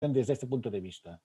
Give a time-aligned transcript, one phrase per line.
[0.00, 1.20] desde este punto de vista.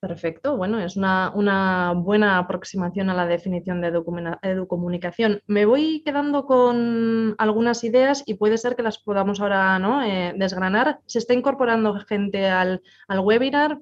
[0.00, 5.42] Perfecto, bueno, es una, buena aproximación a la definición de educomunicación.
[5.46, 10.02] Me voy quedando con algunas ideas y puede ser que las podamos ahora ¿no?
[10.02, 11.00] Eh, desgranar.
[11.04, 13.78] Se está incorporando gente al, webinar.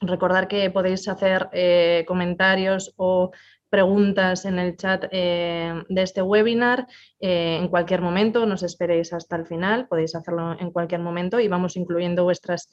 [0.00, 3.30] Recordar que podéis hacer eh, comentarios o
[3.70, 6.86] preguntas en el chat eh, de este webinar
[7.18, 11.48] en cualquier momento, no os esperéis hasta el final, podéis hacerlo en cualquier momento y
[11.48, 12.68] vamos incluyendo vuestras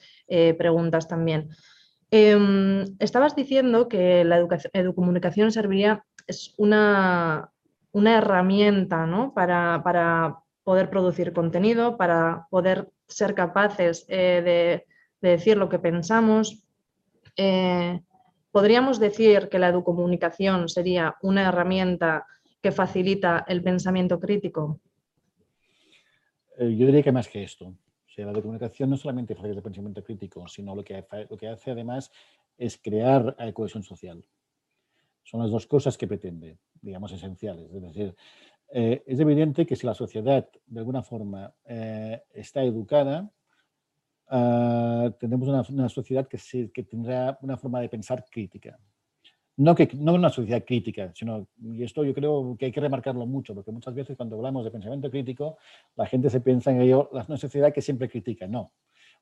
[0.57, 1.49] preguntas también.
[2.09, 4.38] Em, estabas diciendo que la
[4.73, 7.52] educomunicación serviría, es una,
[7.93, 14.85] herramienta para, poder producir contenido, para poder ser capaces eh,
[15.21, 16.63] de, decir lo que pensamos.
[17.35, 18.02] Eh,
[18.57, 22.25] ¿Podríamos decir que la educomunicación sería una herramienta
[22.59, 24.79] que facilita el pensamiento crítico?
[26.57, 27.75] Eh, yo diría que más que esto
[28.17, 32.12] la comunicación no solamente facilita el pensamiento crítico, sino lo que, lo que hace además
[32.57, 34.26] es crear eh, cohesión social.
[35.21, 37.71] Son las dos cosas que pretende, digamos, esenciales.
[37.71, 38.15] Es decir,
[38.73, 43.29] eh, es evidente que si la sociedad de alguna forma está educada,
[44.29, 46.37] uh, tendremos una, una sociedad que,
[46.73, 48.79] que tendrá una forma de pensar crítica
[49.57, 53.25] no, que, no una sociedad crítica, sino, y esto yo creo que hay que remarcarlo
[53.25, 55.57] mucho, porque muchas veces cuando hablamos de pensamiento crítico,
[55.95, 58.71] la gente se piensa en ello, una sociedad que siempre critica, no.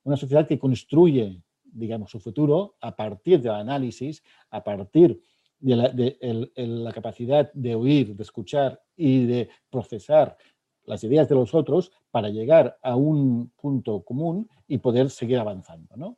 [0.04, 5.22] Una sociedad que construye, digamos, su futuro a partir del análisis, a partir
[5.58, 10.38] de la, de la capacidad de oír, de escuchar y de procesar
[10.86, 15.96] las ideas de los otros para llegar a un punto común y poder seguir avanzando,
[15.96, 16.18] ¿no?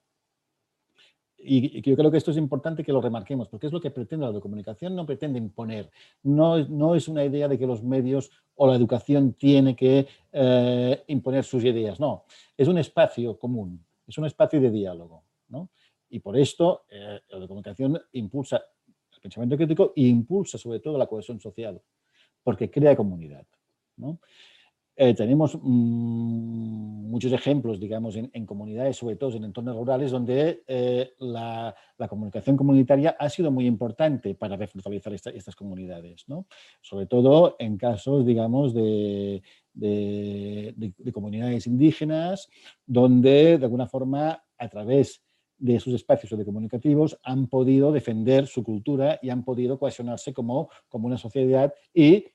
[1.48, 4.32] y, yo creo que esto es importante que lo remarquemos, porque es lo que pretende
[4.32, 5.90] la comunicación, no pretende imponer,
[6.24, 11.04] no, no es una idea de que los medios o la educación tiene que eh,
[11.08, 12.26] imponer sus ideas, no,
[12.58, 15.70] es un espacio común, es un espacio de diálogo, ¿no?
[16.10, 18.64] Y por esto eh, la comunicación impulsa
[19.14, 21.82] el pensamiento crítico e impulsa sobre todo la cohesión social,
[22.44, 23.46] porque crea comunidad,
[23.98, 24.20] ¿no?
[25.00, 31.12] Eh, tenemos mm, muchos ejemplos, digamos, en, comunidades, sobre todo en entornos rurales, donde eh,
[31.20, 31.76] la,
[32.10, 36.48] comunicación comunitaria ha sido muy importante para refortalecer estas comunidades, ¿no?
[36.82, 39.44] Sobre todo en casos, digamos, de,
[41.14, 42.50] comunidades indígenas,
[42.88, 45.22] donde de alguna forma, a través
[45.60, 51.18] de sus espacios comunicativos han podido defender su cultura y han podido cohesionarse como una
[51.18, 52.26] sociedad y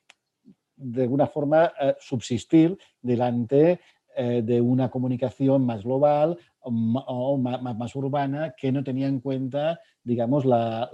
[0.75, 3.79] de alguna forma eh, subsistir delante
[4.15, 10.45] eh, de una comunicación más global o más, urbana que no tenía en cuenta, digamos,
[10.45, 10.89] la,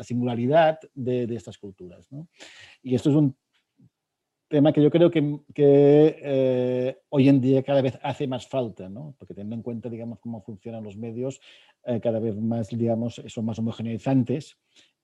[0.00, 2.06] singularidad de, estas culturas.
[2.82, 3.34] Y esto es un
[4.48, 9.32] tema que yo creo que, eh, hoy en día cada vez hace más falta, porque
[9.32, 11.40] teniendo en cuenta, digamos, cómo funcionan los medios,
[12.02, 14.58] cada vez más, digamos, son más homogeneizantes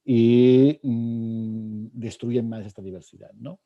[0.05, 3.31] y mm, destruyen más esta diversidad.
[3.35, 3.61] ¿no?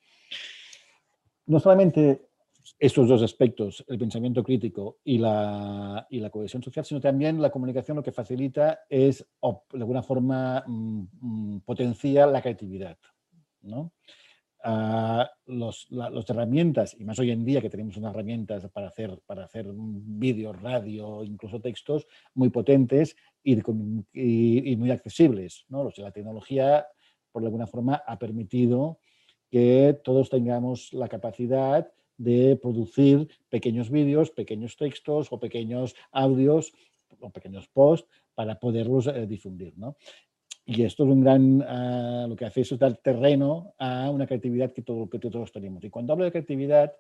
[1.47, 2.29] No solamente
[2.79, 7.51] estos dos aspectos, el pensamiento crítico y la, y la, cohesión social, sino también la
[7.51, 9.27] comunicación lo que facilita es,
[9.73, 12.99] de alguna forma, mm, mm, potencia la creatividad.
[13.63, 13.93] ¿no?
[14.65, 19.21] Ah, los, las herramientas, y más hoy en día que tenemos unas herramientas para hacer,
[19.25, 23.59] para hacer vídeos, radio, incluso textos, muy potentes y,
[24.13, 25.65] y, muy accesibles.
[25.69, 25.91] ¿no?
[25.97, 26.87] la tecnología,
[27.31, 28.99] por alguna forma, ha permitido
[29.51, 36.73] que todos tengamos la capacidad de producir pequeños vídeos, pequeños textos o pequeños audios
[37.21, 39.75] o pequeños posts para poderlos eh, difundir.
[40.67, 44.73] Y esto es un gran, ah, lo que hace es dar terreno a una creatividad
[44.73, 45.83] que, todo, que todos tenemos.
[45.85, 46.93] Y cuando hablo de creatividad,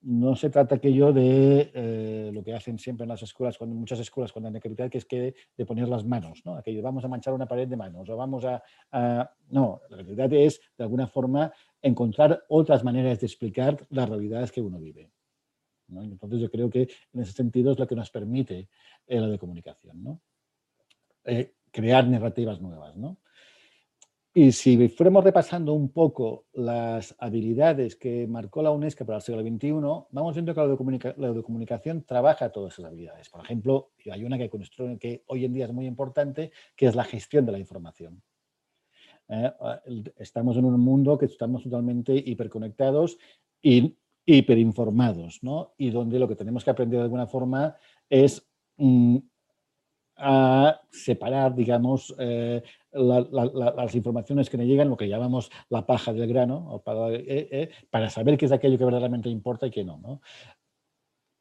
[0.00, 3.98] no se trata aquello de eh, lo que hacen siempre en las escuelas, cuando, muchas
[3.98, 6.54] escuelas cuando hay creatividad, que es que de poner las manos, ¿no?
[6.54, 8.62] aquello vamos a manchar una pared de manos o vamos a,
[9.50, 11.52] No, la creatividad es de alguna forma
[11.82, 15.10] encontrar otras maneras de explicar las realidades que uno vive.
[15.88, 18.68] Entonces yo creo que en ese sentido es lo que nos permite
[19.06, 20.20] la de comunicación, ¿no?
[21.24, 22.96] Eh, crear narrativas nuevas.
[22.96, 23.18] ¿no?
[24.34, 29.42] Y si fuéramos repasando un poco las habilidades que marcó la UNESCO para el siglo
[29.42, 29.70] XXI,
[30.10, 33.28] vamos viendo que la comunicación trabaja todas esas habilidades.
[33.30, 34.50] Por ejemplo, hay una que,
[35.00, 38.22] que hoy en día es muy importante, que es la gestión de la información.
[39.28, 39.52] Eh,
[40.16, 43.18] estamos en un mundo que estamos totalmente hiperconectados
[43.62, 45.74] y hiperinformados, ¿no?
[45.78, 47.76] Y donde lo que tenemos que aprender de alguna forma
[48.08, 48.46] es
[48.76, 49.16] mm,
[50.16, 56.26] a separar, digamos, eh, las informaciones que nos llegan, lo que llamamos la paja del
[56.26, 59.98] grano, para, eh, para, saber qué es aquello que verdaderamente importa y qué no.
[59.98, 60.20] ¿no?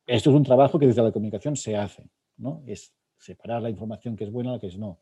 [0.07, 2.63] esto es un trabajo que desde la comunicación se hace, ¿no?
[2.66, 5.00] Es separar la información que es buena de la que es no.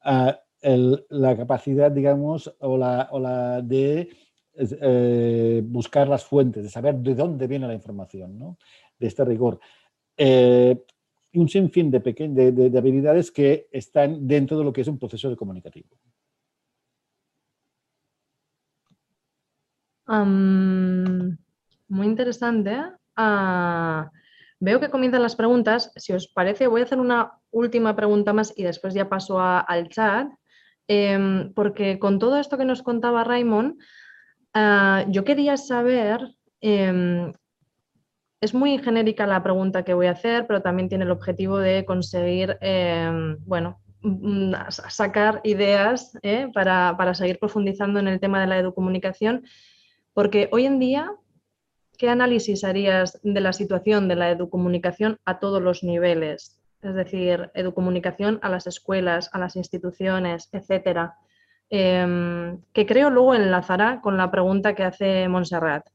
[0.00, 4.10] Ah, la capacidad, digamos, o la, o la de
[4.54, 8.58] eh, buscar las fuentes, de saber de dónde viene la información, ¿no?
[8.98, 9.60] de este rigor.
[10.16, 10.84] Eh,
[11.34, 15.30] un sinfín de, de, de, habilidades que están dentro de lo que es un proceso
[15.30, 15.88] de comunicativo.
[21.88, 22.76] muy interesante.
[23.14, 24.10] Ah,
[24.58, 25.92] veo que comienzan las preguntas.
[25.96, 29.88] Si os parece, voy a hacer una última pregunta más y después ya paso al
[29.90, 30.28] chat.
[30.88, 33.78] Em, porque con todo esto que nos contaba Raymond,
[34.54, 37.32] ah, yo quería saber, em,
[38.40, 41.84] es muy genérica la pregunta que voy a hacer, pero también tiene el objetivo de
[41.84, 43.80] conseguir, em, bueno,
[44.68, 46.48] sacar ideas ¿eh?
[46.54, 49.44] para, para seguir profundizando en el tema de la educomunicación,
[50.14, 51.12] porque hoy en día
[51.98, 56.57] ¿qué análisis harías de la situación de la educomunicación a todos los niveles?
[56.82, 61.16] Es decir, educomunicación a las escuelas, a las instituciones, etcétera.
[61.70, 65.86] Em, que creo luego enlazará con la pregunta que hace Montserrat.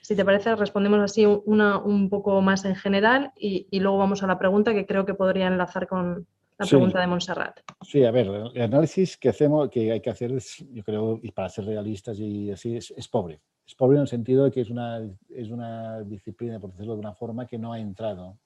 [0.00, 4.26] Si te parece, respondemos así una, un poco más en general y, luego vamos a
[4.26, 6.26] la pregunta que creo que podría enlazar con
[6.58, 7.60] la pregunta de Montserrat.
[7.82, 11.32] Sí, a ver, el análisis que hacemos, que hay que hacer, es, yo creo, y
[11.32, 13.40] para ser realistas y así, es pobre.
[13.66, 17.00] Es pobre en el sentido de que es una, es una disciplina, por decirlo de
[17.00, 18.38] una forma, que no ha entrado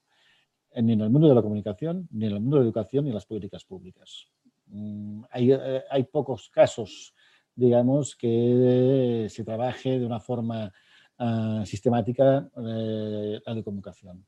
[0.75, 3.09] ni en el mundo de la comunicación, ni en el mundo de la educación, ni
[3.09, 4.27] en las políticas públicas.
[4.67, 7.13] Mm, hay, eh, hay pocos casos,
[7.55, 10.71] digamos, que se trabaje de una forma
[11.17, 14.25] ah, sistemática eh, la comunicación.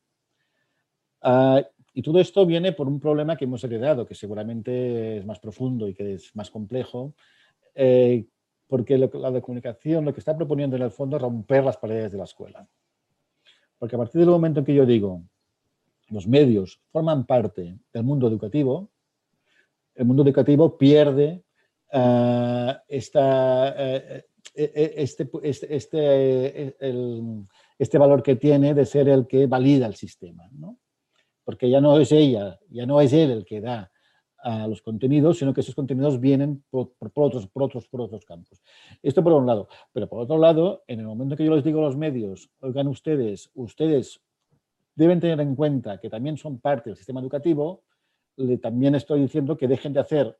[1.22, 1.62] Ah,
[1.94, 5.88] y todo esto viene por un problema que hemos heredado, que seguramente es más profundo
[5.88, 7.14] y que es más complejo,
[7.76, 8.26] eh,
[8.68, 12.12] porque la de comunicación lo que está proponiendo en el fondo es romper las paredes
[12.12, 12.68] de la escuela.
[13.78, 15.24] Porque a partir del momento en que yo digo,
[16.14, 18.92] los medios forman parte del mundo educativo,
[19.96, 21.44] el mundo educativo pierde
[21.94, 24.22] uh, esta, uh,
[24.54, 30.48] este, este, este, el, este valor que tiene de ser el que valida el sistema.
[30.52, 30.78] ¿no?
[31.44, 33.92] Porque ya no es ella, ya no es él el que da
[34.44, 38.62] a los contenidos, sino que esos contenidos vienen por, otros, por, otros, por otros campos.
[39.02, 39.70] Esto por un lado.
[39.94, 42.88] Pero por otro lado, en el momento que yo les digo a los medios, oigan
[42.88, 44.22] ustedes, ustedes
[44.96, 47.84] deben tener en cuenta que también son parte del sistema educativo,
[48.36, 50.38] le, también estoy diciendo que dejen de hacer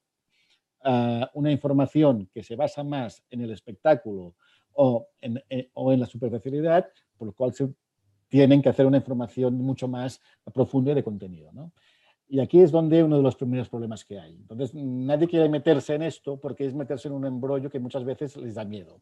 [0.86, 4.36] uh, una información que se basa más en el espectáculo
[4.74, 7.54] o en, eh, la superficialidad, por lo cual
[8.28, 10.20] tienen que hacer una información mucho más
[10.52, 11.52] profunda y de contenido.
[11.52, 11.72] ¿no?
[12.28, 14.34] Y aquí es donde uno de los primeros problemas que hay.
[14.34, 18.36] Entonces, nadie quiere meterse en esto porque es meterse en un embrollo que muchas veces
[18.38, 19.02] les da miedo.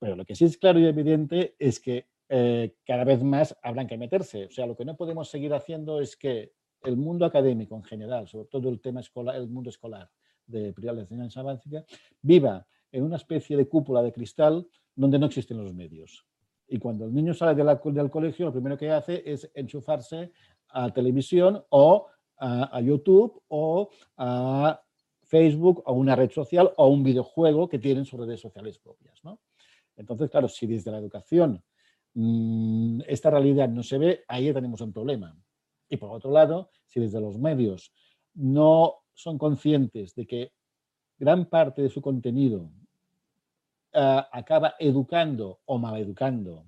[0.00, 3.86] Pero lo que sí es claro y evidente es que eh, cada vez más habrán
[3.86, 4.46] que meterse.
[4.46, 6.52] O sea, lo que no podemos seguir haciendo es que
[6.82, 10.10] el mundo académico en general, sobre todo el tema escolar, el mundo escolar
[10.46, 11.84] de privada de enseñanza básica,
[12.22, 16.26] viva en una especie de cúpula de cristal donde no existen los medios.
[16.68, 20.32] Y cuando el niño sale de la, del colegio, lo primero que hace es enchufarse
[20.68, 22.06] a televisión o
[22.38, 24.80] a, a YouTube o a
[25.22, 29.22] Facebook o una red social o un videojuego que tienen sus redes sociales propias.
[29.24, 29.40] ¿no?
[29.96, 31.62] Entonces, claro, si desde la educación
[32.18, 35.36] Mm, esta realidad no se ve, ahí tenemos un problema.
[35.86, 37.92] Y por otro lado, si desde los medios
[38.32, 40.52] no son conscientes de que
[41.18, 42.70] gran parte de su contenido
[43.92, 46.64] ah, acaba educando o maleducando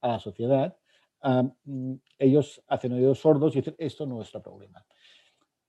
[0.00, 0.76] a la sociedad,
[1.22, 4.84] ah, mm, ellos hacen oídos sordos y dicen, esto no es nuestro problema.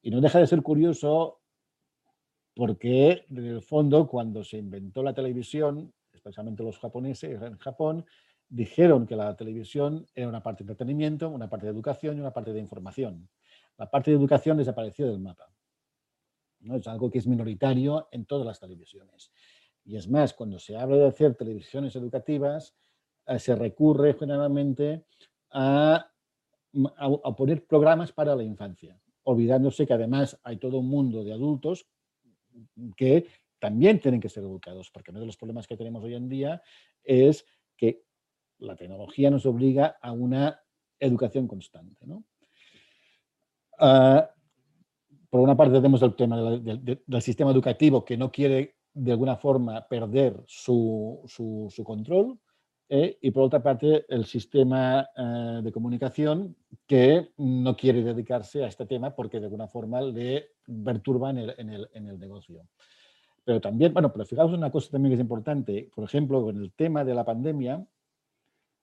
[0.01, 1.41] Y no deja de ser curioso
[2.55, 8.03] porque, en el fondo, cuando se inventó la televisión, especialmente los japoneses en Japón,
[8.51, 12.33] dijeron que la televisión era una parte de entretenimiento, una parte de educación y una
[12.33, 13.29] parte de información.
[13.77, 15.49] La parte de educación desapareció del mapa.
[16.59, 19.31] Es algo que es minoritario en todas las televisiones.
[19.85, 22.75] Y es más, cuando se habla de hacer televisiones educativas,
[23.25, 25.05] eh, se recurre generalmente
[25.51, 26.11] a,
[26.97, 31.87] a, poner programas para la infancia, olvidándose que además hay todo un mundo de adultos
[32.97, 33.27] que
[33.59, 36.61] también tienen que ser educados, porque uno de los problemas que tenemos hoy en día
[37.03, 37.45] es
[37.77, 38.03] que
[38.61, 40.61] la tecnología nos obliga a una
[40.99, 42.05] educación constante.
[43.79, 44.29] Ah,
[45.29, 49.87] por una parte tenemos el tema del sistema educativo que no quiere de alguna forma
[49.87, 51.23] perder su,
[51.83, 52.37] control
[52.89, 58.67] eh, y por otra parte el sistema eh, de comunicación que no quiere dedicarse a
[58.67, 60.49] este tema porque de alguna forma le
[60.83, 62.67] perturba en el, en el negocio.
[63.43, 66.73] Pero también, bueno, pero fijaos una cosa también que es importante, por ejemplo, con el
[66.73, 67.83] tema de la pandemia,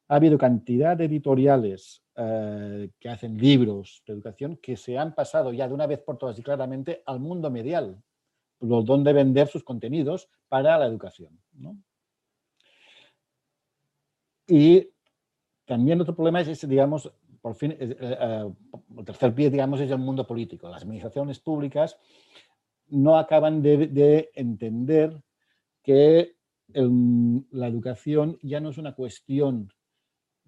[0.09, 5.53] ha habido cantidad de editoriales eh, que hacen libros de educación que se han pasado
[5.53, 8.03] ya de una vez por todas y claramente al mundo medial,
[8.59, 11.39] donde vender sus contenidos para la educación.
[14.49, 14.89] Y
[15.67, 17.13] también otro problema es, digamos,
[17.43, 18.51] por fin, eh, eh,
[18.97, 20.69] el tercer pie, digamos, es el mundo político.
[20.71, 21.99] Las administraciones públicas
[22.89, 25.21] no acaban de, entender
[25.83, 26.37] que
[26.71, 29.71] la educación ya no es una cuestión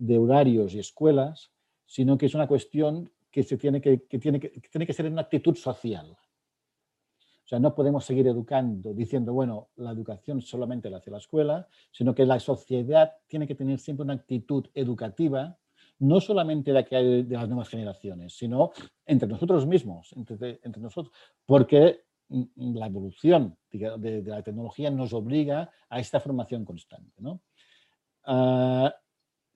[0.00, 1.52] de horarios y escuelas,
[1.84, 5.20] sino que es una cuestión que, se tiene, que, tiene, que, tiene que ser una
[5.20, 6.10] actitud social.
[6.10, 11.68] O sea, no podemos seguir educando diciendo, bueno, la educación solamente la hace la escuela,
[11.92, 15.58] sino que la sociedad tiene que tener siempre una actitud educativa,
[15.98, 18.72] no solamente de, que de las nuevas generaciones, sino
[19.04, 21.14] entre nosotros mismos, entre, entre nosotros,
[21.44, 22.04] porque
[22.56, 27.20] la evolución de, la tecnología nos obliga a esta formación constante.
[27.20, 27.42] ¿no?
[28.24, 28.94] Ah,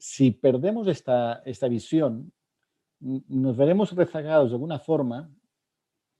[0.04, 2.30] si perdemos esta, esta visión,
[3.00, 5.30] nos veremos rezagados de alguna forma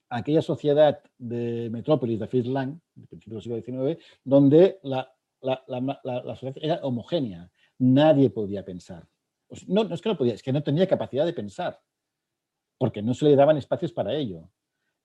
[0.09, 5.13] a aquella sociedad de metrópolis de Fritz Lang, de principios del siglo XIX, donde la,
[5.39, 7.51] la, la, sociedad era homogénea.
[7.77, 9.07] Nadie podía pensar.
[9.47, 11.79] Pues no, no es que no podía, es que no tenía capacidad de pensar,
[12.79, 14.49] porque no se le daban espacios para ello.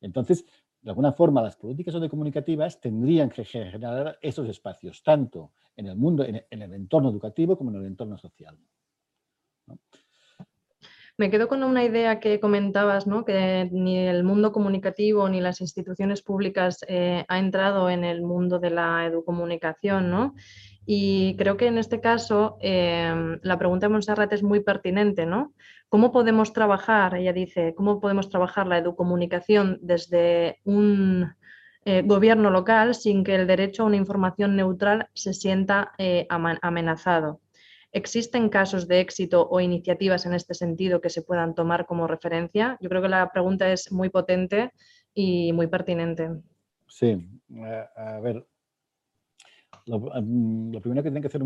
[0.00, 0.46] Entonces,
[0.82, 6.24] de alguna forma, las políticas comunicativas tendrían que generar esos espacios, tanto en el mundo,
[6.24, 8.56] en el entorno educativo como en el entorno social.
[11.20, 13.26] Me quedo con una idea que comentabas, ¿no?
[13.26, 18.58] que ni el mundo comunicativo ni las instituciones públicas eh, ha entrado en el mundo
[18.58, 20.08] de la educomunicación.
[20.08, 20.34] ¿no?
[20.86, 25.26] Y creo que en este caso em, la pregunta de Monserrat es muy pertinente.
[25.26, 25.52] ¿no?
[25.90, 31.34] ¿Cómo podemos trabajar, ella dice, cómo podemos trabajar la educomunicación desde un
[31.84, 37.40] eh, gobierno local sin que el derecho a una información neutral se sienta eh, amenazado?
[37.90, 42.78] ¿Existen casos de éxito o iniciativas en este sentido que se puedan tomar como referencia?
[42.80, 44.70] Yo creo que la pregunta es muy potente
[45.12, 46.30] y muy pertinente.
[46.86, 47.18] Sí,
[47.96, 48.46] a ver,
[49.86, 51.42] mm, lo, primero que tiene que hacer,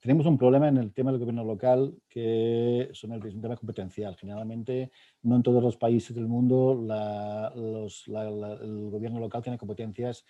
[0.00, 4.16] tenemos un problema en el tema del gobierno local que son el, un tema competencial.
[4.16, 4.90] Generalmente,
[5.22, 10.24] no en todos los países del mundo el gobierno local tiene competencias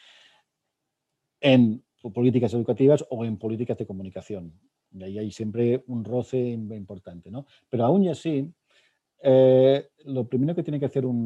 [1.40, 1.84] en
[2.14, 4.58] políticas educativas o en políticas de comunicación.
[4.90, 7.30] Y ahí hay siempre un roce importante.
[7.30, 7.44] ¿no?
[7.68, 8.50] Pero aún así,
[9.20, 11.25] eh, lo primero que tiene que hacer un,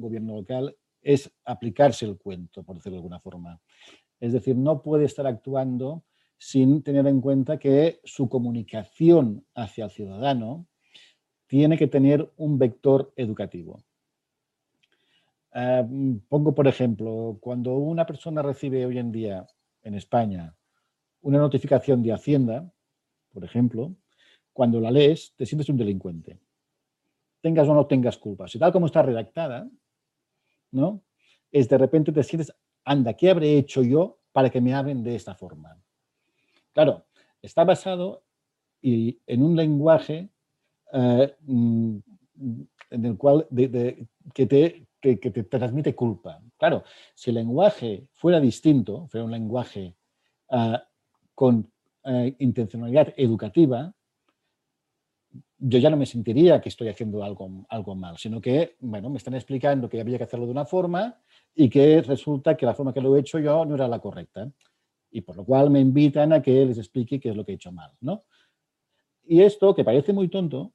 [0.00, 3.60] gobierno local es aplicarse el cuento, por decirlo de alguna forma.
[4.18, 6.04] Es decir, no puede estar actuando
[6.38, 10.66] sin tener en cuenta que su comunicación hacia el ciudadano
[11.46, 13.82] tiene que tener un vector educativo.
[15.54, 15.86] Eh,
[16.28, 19.46] pongo por ejemplo, cuando una persona recibe hoy en día
[19.82, 20.56] en España
[21.20, 22.70] una notificación de Hacienda,
[23.32, 23.94] por ejemplo,
[24.52, 26.38] cuando la lees te sientes un delincuente.
[27.40, 28.48] Tengas o no tengas culpa.
[28.48, 29.68] Si tal como está redactada,
[30.70, 31.02] ¿no?
[31.50, 32.52] Es de repente te sientes,
[32.84, 35.83] anda, ¿qué habré hecho yo para que me hablen de esta forma?
[36.74, 37.06] Claro,
[37.40, 38.24] está basado
[38.82, 40.28] y, en un lenguaje
[40.92, 41.96] eh, mm,
[42.90, 43.46] en el cual
[44.34, 46.42] que, te, que, te transmite culpa.
[46.58, 49.94] Claro, si el lenguaje fuera distinto, fuera un lenguaje
[50.50, 50.76] uh,
[51.34, 51.70] con
[52.04, 53.94] eh, intencionalidad educativa,
[55.58, 59.18] yo ya no me sentiría que estoy haciendo algo, algo mal, sino que, bueno, me
[59.18, 61.18] están explicando que había que hacerlo de una forma
[61.54, 64.50] y que resulta que la forma que lo he hecho yo no era la correcta.
[65.14, 67.54] Y por lo cual me invitan a que les explique qué es lo que he
[67.54, 68.24] hecho mal, ¿no?
[69.22, 70.72] Y esto, que parece muy tonto,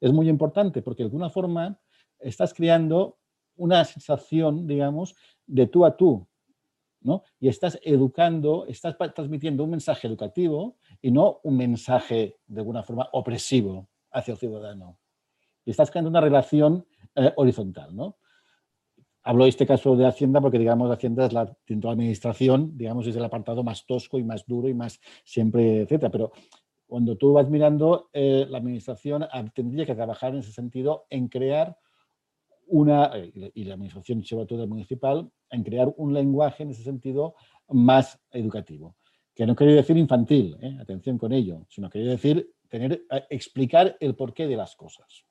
[0.00, 1.80] es muy importante porque de alguna forma
[2.18, 3.18] estás creando
[3.56, 5.14] una sensación, digamos,
[5.46, 6.26] de tú a tú
[7.40, 13.08] y estás educando, estás transmitiendo un mensaje educativo y no un mensaje de alguna forma
[13.12, 14.98] opresivo hacia el ciudadano.
[15.64, 18.16] Y estás creando una relación eh, horizontal, ¿no?
[19.24, 22.76] Hablo de este caso de Hacienda porque, digamos, Hacienda es la, dentro de la administración,
[22.76, 26.10] digamos, es el apartado más tosco y más duro y más siempre, etcétera.
[26.10, 26.32] Pero
[26.86, 29.24] cuando tú vas mirando, eh, la administración
[29.54, 31.76] tendría que trabajar en ese sentido en crear
[32.66, 37.34] una, eh, y la administración, sobre todo municipal, en crear un lenguaje en ese sentido
[37.68, 38.96] más educativo.
[39.34, 40.76] Que no quiere decir infantil, ¿eh?
[40.80, 45.24] atención con ello, sino quiere decir tener, eh, explicar el porqué de las cosas.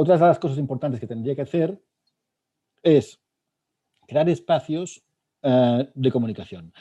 [0.00, 1.76] Otras de las cosas importantes que tendría que hacer
[2.84, 3.20] es
[4.06, 5.02] crear espacios
[5.42, 6.72] de comunicación.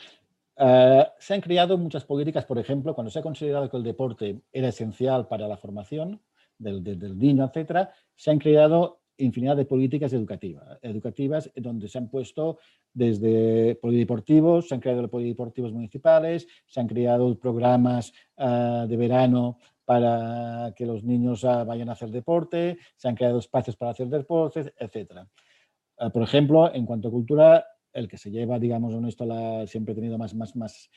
[0.55, 4.67] se han creado muchas políticas, por ejemplo, cuando se ha considerado que el deporte era
[4.67, 6.21] esencial para la formación,
[6.59, 12.59] del, niño, etcétera, se han creado infinidad de políticas educativas, educativas donde se han puesto
[12.93, 20.73] desde polideportivos, se han creado polideportivos municipales, se han creado programas ah, de verano para
[20.75, 24.73] que los niños ah, vayan a hacer deporte, se han creado espacios para hacer deportes,
[24.77, 25.25] etc.
[25.97, 29.25] Ah, por ejemplo, en cuanto a cultura, el que se lleva, digamos, en esto
[29.65, 30.89] siempre he tenido más, más, más,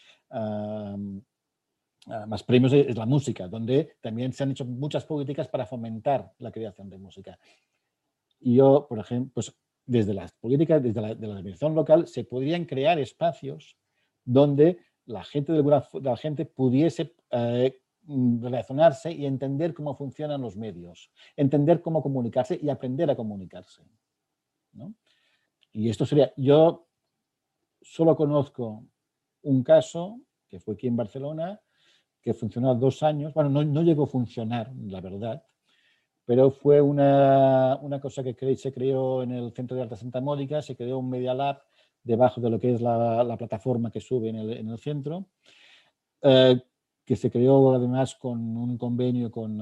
[2.26, 6.50] más premios es la música, donde también se han hecho muchas políticas para fomentar la
[6.50, 7.38] creación de música.
[8.40, 9.56] Y yo, por ejemplo, pues
[9.86, 13.76] desde las políticas, desde la, de la administración local, se podrían crear espacios
[14.24, 17.80] donde la gente, de la gente pudiese eh,
[18.40, 23.82] relacionarse y entender cómo funcionan los medios, entender cómo comunicarse y aprender a comunicarse.
[25.72, 26.88] Y esto sería, yo
[27.80, 28.84] solo conozco
[29.42, 31.60] un caso, que fue aquí en Barcelona,
[32.20, 35.42] que funcionó dos años, bueno, no, no llegó a funcionar, la verdad,
[36.24, 40.62] pero fue una, una cosa que se creó en el Centro de Arte Santa Mónica,
[40.62, 41.62] se creó un Media Lab
[42.02, 45.26] debajo de lo que es la, la plataforma que sube en el, en el centro,
[46.22, 46.60] eh,
[47.10, 49.58] que se creó además con un convenio con,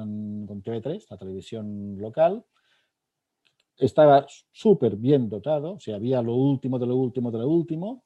[0.47, 2.45] con TV3, la televisión local.
[3.79, 8.05] Estaba súper bien dotado, o había lo último de lo último de lo último,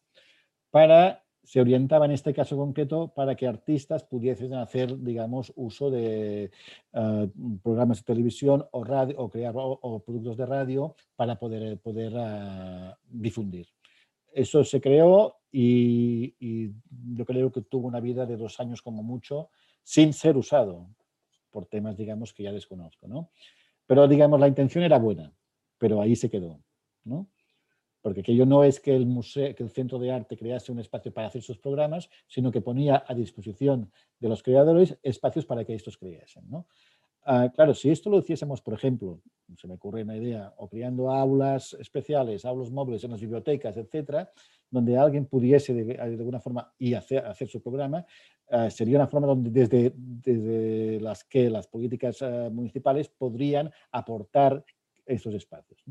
[0.70, 6.52] para se orientaba en este caso concreto para que artistas pudiesen hacer, digamos, uso de
[6.92, 7.28] eh,
[7.64, 12.94] programas de televisión o, radio, o crear o, productos de radio para poder, poder uh,
[13.08, 13.66] difundir.
[14.32, 16.72] Eso se creó y,
[17.14, 19.50] yo creo que tuvo una vida de dos años como mucho
[19.82, 20.88] sin ser usado
[21.50, 23.30] por temas, digamos, que ya desconozco, ¿no?
[23.86, 25.32] Pero, digamos, la intención era buena,
[25.78, 26.62] pero ahí se quedó,
[27.04, 27.28] ¿no?
[28.02, 31.14] porque aquello no es que el, museo, que el centro de arte crease un espacio
[31.14, 35.74] para hacer sus programas, sino que ponía a disposición de los creadores espacios para que
[35.74, 36.50] estos creasen.
[36.50, 36.66] ¿no?
[37.24, 39.20] Ah, claro, si esto lo hiciésemos, por ejemplo,
[39.56, 44.30] se me ocurre una idea, o creando aulas especiales, aulas móviles en las bibliotecas, etcétera,
[44.70, 48.04] donde alguien pudiese de, alguna forma y hacer, hacer su programa,
[48.50, 54.64] uh, sería una forma donde desde, desde las que las políticas uh, municipales podrían aportar
[55.06, 55.84] esos espacios.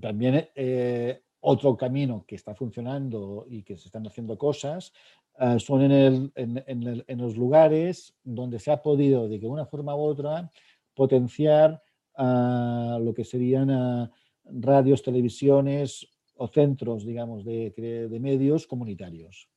[0.00, 4.92] también eh, otro camino que está funcionando y que se están haciendo cosas
[5.38, 9.66] uh, son en, el, en, el, en, los lugares donde se ha podido de una
[9.66, 10.50] forma u otra
[10.94, 11.82] potenciar
[12.18, 14.10] uh, lo que serían
[14.44, 19.48] radios, televisiones o centros, digamos, de, medios comunitarios.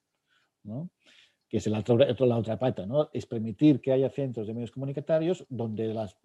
[0.64, 0.90] ¿no?
[1.54, 6.18] que es la otra, pata, es permitir que haya centros de medios comunitarios donde las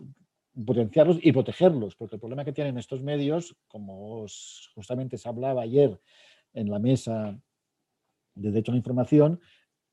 [0.64, 4.24] potenciarlos y protegerlos, porque el problema que tienen estos medios, como
[4.74, 6.00] justamente se hablaba ayer
[6.54, 7.38] en la mesa
[8.38, 9.40] de derecho a la información,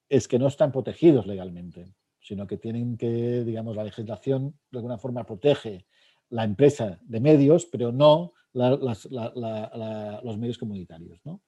[0.10, 4.97] es que no están protegidos legalmente, sino que tienen que, digamos, la legislación de alguna
[4.97, 5.86] forma protege
[6.29, 11.19] la empresa de medios, pero no los medios comunitarios.
[11.25, 11.41] ¿no?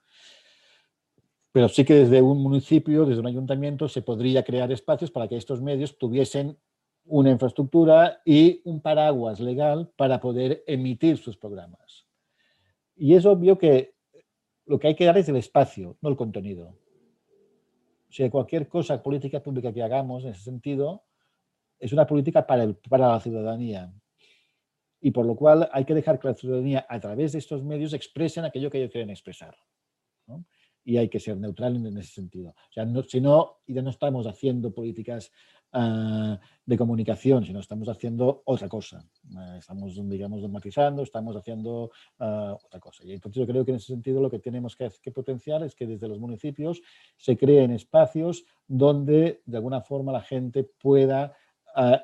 [1.52, 5.38] Pero sí que desde un municipio, desde un ayuntamiento, se podría crear espacios para que
[5.38, 6.58] estos medios tuviesen
[7.06, 12.06] una infraestructura y un paraguas legal para poder emitir sus programas.
[12.96, 13.96] Y es obvio que
[14.66, 16.78] lo que hay que dar es el espacio, no el contenido.
[18.10, 21.04] O sea, cualquier cosa, política pública que hagamos en ese sentido,
[21.80, 23.94] es una política para, el, para la ciudadanía.
[25.00, 27.94] Y por lo cual hay que dejar que la ciudadanía, a través de estos medios,
[27.94, 29.56] expresen aquello que ellos quieren expresar.
[30.26, 30.46] ¿no?
[30.84, 32.52] Y hay que ser neutral en ese sentido.
[32.52, 35.32] O sea, no, si no, ya no estamos haciendo políticas
[35.74, 39.04] uh, de comunicación, sino estamos haciendo otra cosa.
[39.34, 43.04] Uh, estamos, digamos, dramatizando, estamos haciendo uh, otra cosa.
[43.06, 45.76] Y entonces yo creo que en ese sentido lo que tenemos que, que potenciar es
[45.76, 46.82] que desde los municipios
[47.18, 51.34] se creen espacios donde de alguna forma la gente pueda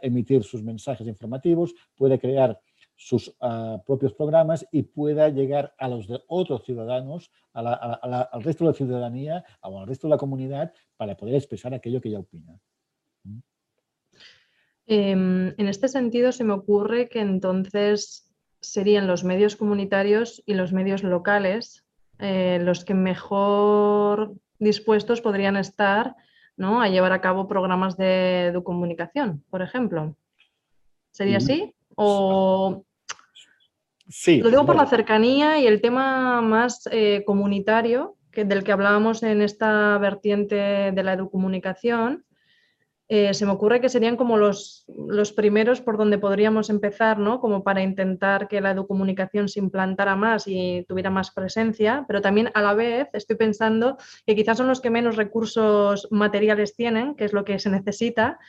[0.03, 2.59] emitir sus mensajes informativos, puede crear
[2.95, 8.07] sus uh, propios programas y pueda llegar a los de otros ciudadanos, a la, a
[8.07, 11.73] la, al resto de la ciudadanía o al resto de la comunidad para poder expresar
[11.73, 12.59] aquello que ella opina.
[14.87, 20.71] Eh, en este sentido, se me ocurre que entonces serían los medios comunitarios y los
[20.71, 21.83] medios locales
[22.19, 26.15] eh, los que mejor dispuestos podrían estar
[26.55, 26.81] ¿no?
[26.81, 30.15] a llevar a cabo programas de, de comunicación, por ejemplo.
[31.11, 31.75] ¿Sería así?
[31.95, 32.85] O...
[34.07, 34.41] Sí.
[34.41, 39.23] Lo digo por la cercanía y el tema más eh, comunitario que, del que hablábamos
[39.23, 42.25] en esta vertiente de la educomunicación,
[43.09, 47.41] eh, se me ocurre que serían como los, los, primeros por donde podríamos empezar, ¿no?
[47.41, 52.49] Como para intentar que la educomunicación se implantara más y tuviera más presencia, pero también
[52.53, 57.25] a la vez estoy pensando que quizás son los que menos recursos materiales tienen, que
[57.25, 58.39] es lo que se necesita,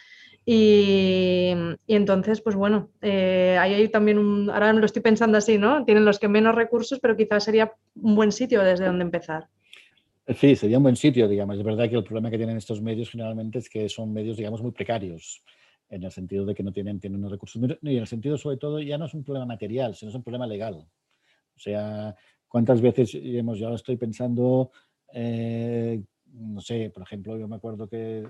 [0.46, 1.54] Y,
[1.88, 5.84] entonces, pues bueno, eh, ahí hay también un, ahora lo estoy pensando así, ¿no?
[5.86, 9.48] Tienen los que menos recursos, pero quizás sería un buen sitio desde donde empezar.
[10.26, 11.58] Sí, sería un buen sitio, digamos.
[11.58, 14.62] Es verdad que el problema que tienen estos medios generalmente es que son medios, digamos,
[14.62, 15.42] muy precarios,
[15.90, 17.60] en el sentido de que no tienen, tienen unos recursos.
[17.82, 20.22] Y en el sentido, sobre todo, ya no es un problema material, sino es un
[20.22, 20.76] problema legal.
[20.76, 22.14] O sea,
[22.48, 24.70] ¿cuántas veces, digamos, yo estoy pensando
[25.12, 26.02] eh,
[26.34, 28.26] no sé, por ejemplo, yo me acuerdo que,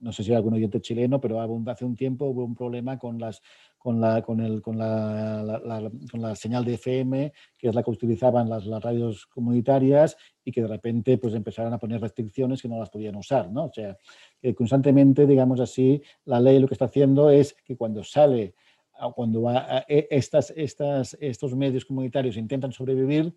[0.00, 3.18] no sé si era algún oyente chileno, pero hace un tiempo hubo un problema con,
[3.18, 3.42] las,
[3.78, 7.90] con, la, con, el, con, la, con la señal de FM, que es la que
[7.90, 12.68] utilizaban las, las, radios comunitarias y que de repente pues empezaron a poner restricciones que
[12.68, 13.66] no las podían usar, ¿no?
[13.66, 13.96] O sea,
[14.40, 18.54] que constantemente, digamos así, la ley lo que está haciendo es que cuando sale,
[19.14, 23.32] cuando va e, estas, estas, estos medios comunitarios intentan sobrevivir,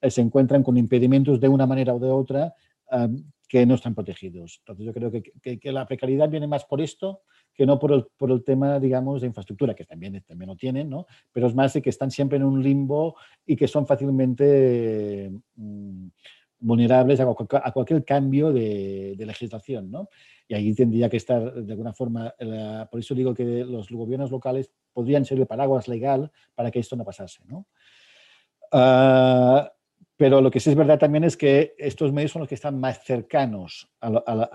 [0.00, 2.54] eh, se encuentran con impedimentos de una manera o de otra
[3.48, 4.60] que no están protegidos.
[4.60, 7.22] Entonces yo creo que, que, la precariedad viene más por esto
[7.54, 10.88] que no por el, por el, tema, digamos, de infraestructura, que también, también lo tienen,
[10.88, 11.06] ¿no?
[11.30, 16.06] pero es más de que están siempre en un limbo y que son fácilmente mm,
[16.60, 19.90] vulnerables a, a, cualquier cambio de, de legislación.
[19.90, 20.08] ¿no?
[20.48, 22.34] Y ahí tendría que estar, de alguna forma,
[22.90, 26.96] por eso digo que los gobiernos locales podrían ser el paraguas legal para que esto
[26.96, 27.42] no pasase.
[27.46, 27.66] ¿no?
[28.72, 29.66] Uh,
[30.22, 32.78] pero lo que sí es verdad también es que estos medios son los que están
[32.78, 34.08] más cercanos a,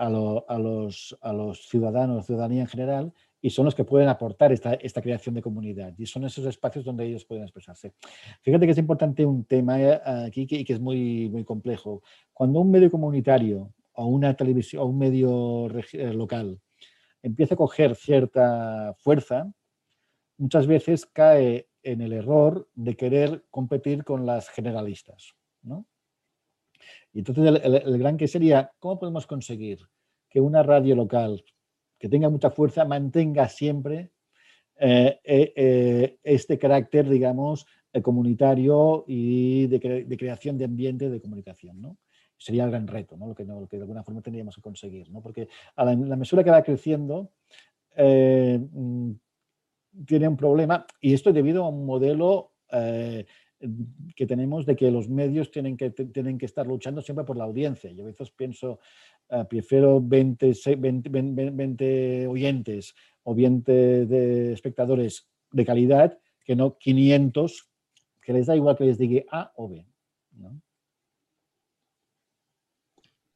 [0.08, 5.34] los, a los, ciudadanos, ciudadanía en general, y son los que pueden aportar esta, creación
[5.34, 5.92] de comunidad.
[5.98, 7.92] Y son esos espacios donde ellos pueden expresarse.
[8.40, 12.02] Fíjate que es importante un tema eh, aquí que, que es muy, muy complejo.
[12.32, 16.58] Cuando un medio comunitario o una televisión o un medio eh, local
[17.22, 19.52] empieza a coger cierta fuerza,
[20.38, 25.34] muchas veces cae en el error de querer competir con las generalistas.
[27.12, 29.80] Y entonces el, gran que sería, ¿cómo podemos conseguir
[30.28, 31.44] que una radio local
[31.98, 34.12] que tenga mucha fuerza mantenga siempre
[34.76, 37.66] eh, eh, eh, este carácter, digamos,
[38.02, 39.80] comunitario y de,
[40.16, 41.96] creación de ambiente de comunicación, ¿no?
[42.36, 43.26] Sería el gran reto, ¿no?
[43.26, 45.20] Lo, que, de alguna forma tendríamos que conseguir, ¿no?
[45.20, 47.32] Porque a la, la mesura que va creciendo,
[47.96, 49.10] mm,
[50.06, 52.52] tiene un problema, y esto es debido a un modelo
[54.14, 57.44] que tenemos de que los medios tienen que, tienen que estar luchando siempre por la
[57.44, 57.90] audiencia.
[57.90, 58.78] Yo a veces pienso,
[59.30, 62.94] uh, prefiero 20, 20, 20, 20, oyentes
[63.24, 67.68] o 20 de espectadores de calidad que no 500
[68.22, 69.86] que les da igual que les diga A o B.
[70.32, 70.60] ¿no?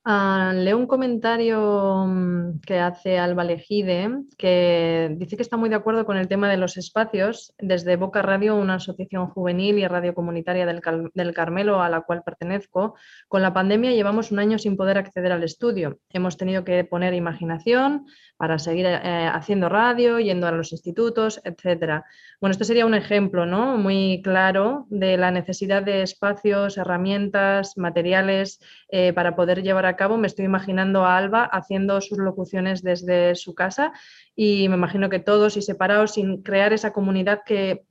[0.04, 5.76] Ah, leo un comentario mm, que hace Alba Lejide, que dice que está muy de
[5.76, 7.54] acuerdo con el tema de los espacios.
[7.58, 10.80] Desde Boca Radio, una asociación juvenil y radio comunitaria del,
[11.14, 12.96] del, Carmelo a la cual pertenezco,
[13.28, 16.00] con la pandemia llevamos un año sin poder acceder al estudio.
[16.10, 22.02] Hemos tenido que poner imaginación para seguir eh, haciendo radio, yendo a los institutos, etc.
[22.40, 23.76] Bueno, este sería un ejemplo ¿no?
[23.76, 30.16] muy claro de la necesidad de espacios, herramientas, materiales eh, para poder llevar a cabo,
[30.16, 33.92] me estoy imaginando a Alba haciendo sus locuciones desde su casa
[34.34, 37.84] y me imagino que todos y separados sin crear esa comunidad que,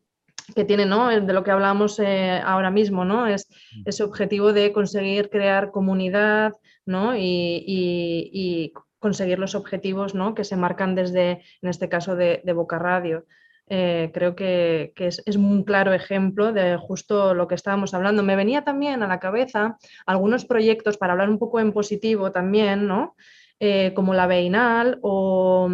[0.55, 1.09] que tiene, ¿no?
[1.09, 3.27] De lo que hablamos eh, ahora mismo, ¿no?
[3.27, 3.83] Es mm.
[3.85, 6.53] ese objetivo de conseguir crear comunidad,
[6.85, 7.15] ¿no?
[7.15, 10.35] Y, conseguir los objetivos, ¿no?
[10.35, 13.25] Que se marcan desde, en este caso, de Boca Radio.
[13.73, 18.21] Eh, creo que, es, un claro ejemplo de justo lo que estábamos hablando.
[18.21, 22.85] Me venía también a la cabeza algunos proyectos para hablar un poco en positivo también,
[22.85, 23.15] ¿no?
[23.61, 25.69] Eh, como la Veinal o,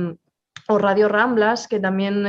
[0.67, 2.23] Radio Ramblas, que también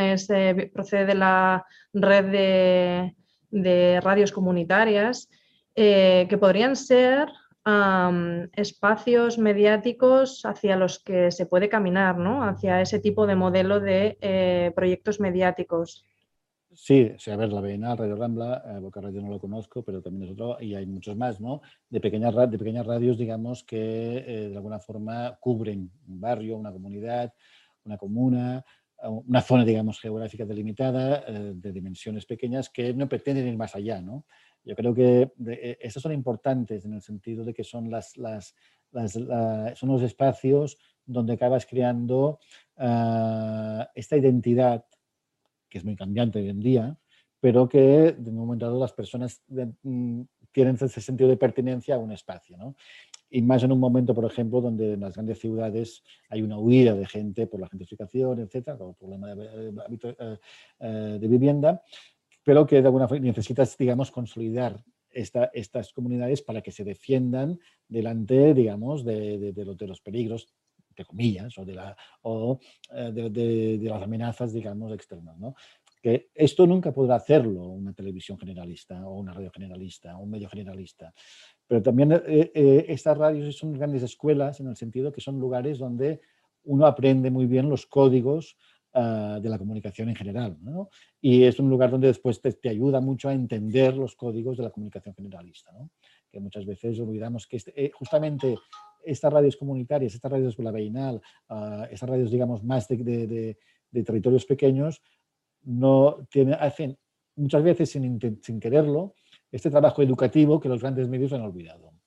[0.72, 3.12] procede de la red
[3.50, 5.28] de, radios comunitarias,
[5.76, 7.28] eh, que podrían ser
[8.52, 12.42] espacios mediáticos hacia los que se puede caminar, ¿no?
[12.44, 16.04] hacia ese tipo de modelo de eh, proyectos mediáticos.
[16.72, 20.24] Sí, a ver, la Bienal, Radio Rambla, eh, Boca Radio no lo conozco, pero también
[20.24, 21.62] es otro, y hay muchos más, ¿no?
[21.88, 26.70] De pequeñas, de pequeñas radios, digamos, que eh, de alguna forma cubren un barrio, una
[26.70, 27.32] comunidad,
[27.84, 28.64] una comuna,
[29.02, 34.24] una zona, digamos, geográfica delimitada, de dimensiones pequeñas, que no pretenden ir más allá, ¿no?
[34.64, 38.54] Yo creo que eh, estos son importantes en el sentido de que son, las, las,
[38.92, 42.38] son los espacios donde acabas creando
[42.76, 44.84] ah, esta identidad,
[45.68, 46.98] que es muy cambiante hoy en día,
[47.40, 51.98] pero que de un momento dado las personas mm, tienen ese sentido de pertenencia a
[51.98, 52.56] un espacio.
[52.56, 52.74] ¿no?
[53.30, 56.94] Y más en un momento, por ejemplo, donde en las grandes ciudades hay una huida
[56.94, 60.38] de gente por la gentrificación, etcétera, por el problema de, eh,
[60.80, 61.82] eh, de vivienda,
[62.48, 67.60] pero que de alguna forma necesitas, digamos, consolidar esta, estas comunidades para que se defiendan
[67.86, 70.48] delante, digamos, de, de, los, peligros
[70.88, 72.58] entre comillas, o de, la, o,
[72.90, 75.36] eh, de, las amenazas, digamos, externas.
[75.36, 75.56] ¿no?
[76.00, 80.48] Que esto nunca podrá hacerlo una televisión generalista o una radio generalista o un medio
[80.48, 81.12] generalista.
[81.66, 85.76] Pero también eh, eh, estas radios son grandes escuelas en el sentido que son lugares
[85.76, 86.22] donde
[86.64, 88.56] uno aprende muy bien los códigos
[88.94, 90.56] ah, de la comunicación en general.
[90.60, 90.90] ¿no?
[91.20, 94.70] Y es un lugar donde después te, ayuda mucho a entender los códigos de la
[94.70, 95.72] comunicación generalista.
[95.72, 95.90] ¿no?
[96.30, 98.56] Que muchas veces olvidamos que este, justamente
[99.04, 104.44] estas radios comunitarias, estas radios de la uh, estas radios, digamos, más de, de, territorios
[104.44, 105.00] pequeños,
[105.62, 106.98] no tiene, hacen
[107.36, 109.14] muchas veces sin quererlo
[109.50, 111.97] este trabajo educativo que los grandes medios han olvidado.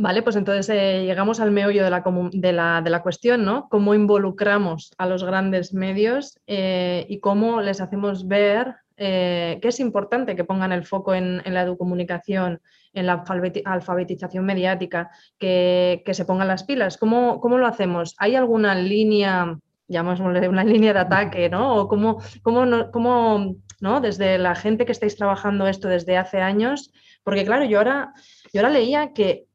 [0.00, 3.68] Vale, pues entonces eh, llegamos al meollo de la, de, la, de la, cuestión, ¿no?
[3.68, 9.80] Cómo involucramos a los grandes medios eh, y cómo les hacemos ver eh, que es
[9.80, 12.60] importante que pongan el foco en, la educomunicación,
[12.92, 13.24] en la
[13.64, 16.96] alfabetización mediática, que, se pongan las pilas.
[16.96, 18.14] ¿Cómo, ¿Cómo, lo hacemos?
[18.18, 19.58] ¿Hay alguna línea,
[19.88, 21.74] llamémosle una línea de ataque, ¿no?
[21.74, 24.00] ¿O cómo, cómo, cómo ¿no?
[24.00, 26.92] desde la gente que estáis trabajando esto desde hace años?
[27.24, 28.12] Porque claro, yo ahora,
[28.52, 29.47] yo ahora leía que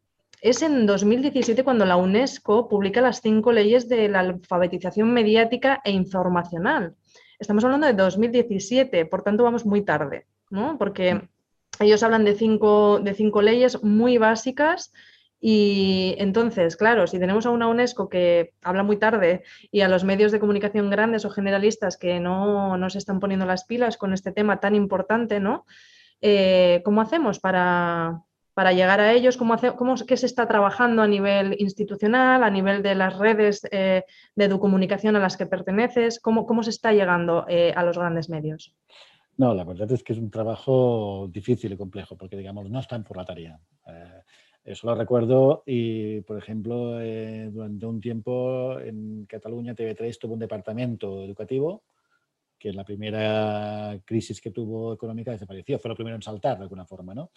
[0.43, 5.91] es en 2017 cuando la UNESCO publica las cinco leyes de la alfabetización mediática e
[5.91, 6.95] informacional.
[7.39, 10.77] Estamos hablando de 2017, por tanto vamos muy tarde, ¿no?
[10.77, 11.29] Porque mm.
[11.79, 14.91] ellos hablan de cinco, de cinco leyes muy básicas
[15.39, 20.03] y entonces, claro, si tenemos a una UNESCO que habla muy tarde y a los
[20.03, 24.11] medios de comunicación grandes o generalistas que no, no se están poniendo las pilas con
[24.11, 25.65] este tema tan importante, ¿no?
[26.19, 29.37] Eh, ¿Cómo hacemos para, para llegar a ellos?
[29.37, 33.67] ¿Cómo, hace, cómo ¿Qué se está trabajando a nivel institucional, a nivel de las redes
[33.71, 34.03] eh,
[34.35, 36.19] de educomunicación a las que perteneces?
[36.19, 38.73] ¿Cómo, cómo se está llegando eh, a los grandes medios?
[39.37, 43.03] No, la verdad es que es un trabajo difícil y complejo porque, digamos, no están
[43.03, 43.59] por la tarea.
[43.87, 44.21] Eh,
[44.65, 46.99] eso lo recuerdo y, por ejemplo,
[47.51, 51.83] durante un tiempo en Cataluña TV3 tuvo un departamento educativo
[52.63, 56.63] que en la primera crisis que tuvo económica desapareció, fue lo primero en saltar de
[56.63, 57.31] alguna forma, ¿no?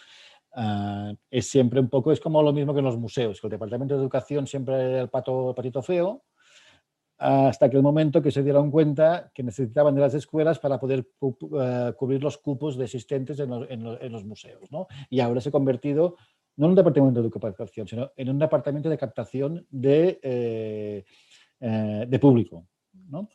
[0.52, 3.50] Ah, es siempre un poco, es como lo mismo que en los museos, que el
[3.50, 6.22] Departamento de Educación siempre era el, pato, patito feo,
[7.18, 11.00] hasta que el momento que se dieron cuenta que necesitaban de las escuelas para poder
[11.00, 14.70] eh, cubrir los cupos de existentes en los, en los, museos.
[14.70, 14.86] ¿no?
[15.10, 16.14] Y ahora se ha convertido
[16.54, 21.04] no en un departamento de educación, sino en un departamento de captación de, eh,
[21.58, 22.68] eh, de público.
[23.08, 23.28] ¿no?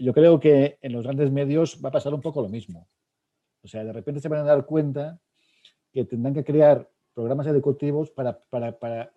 [0.00, 2.88] Yo creo que en los grandes medios va a pasar un poco lo mismo.
[3.62, 5.20] O sea, de repente se van a dar cuenta
[5.92, 9.12] que tendrán que crear programas educativos para, para, para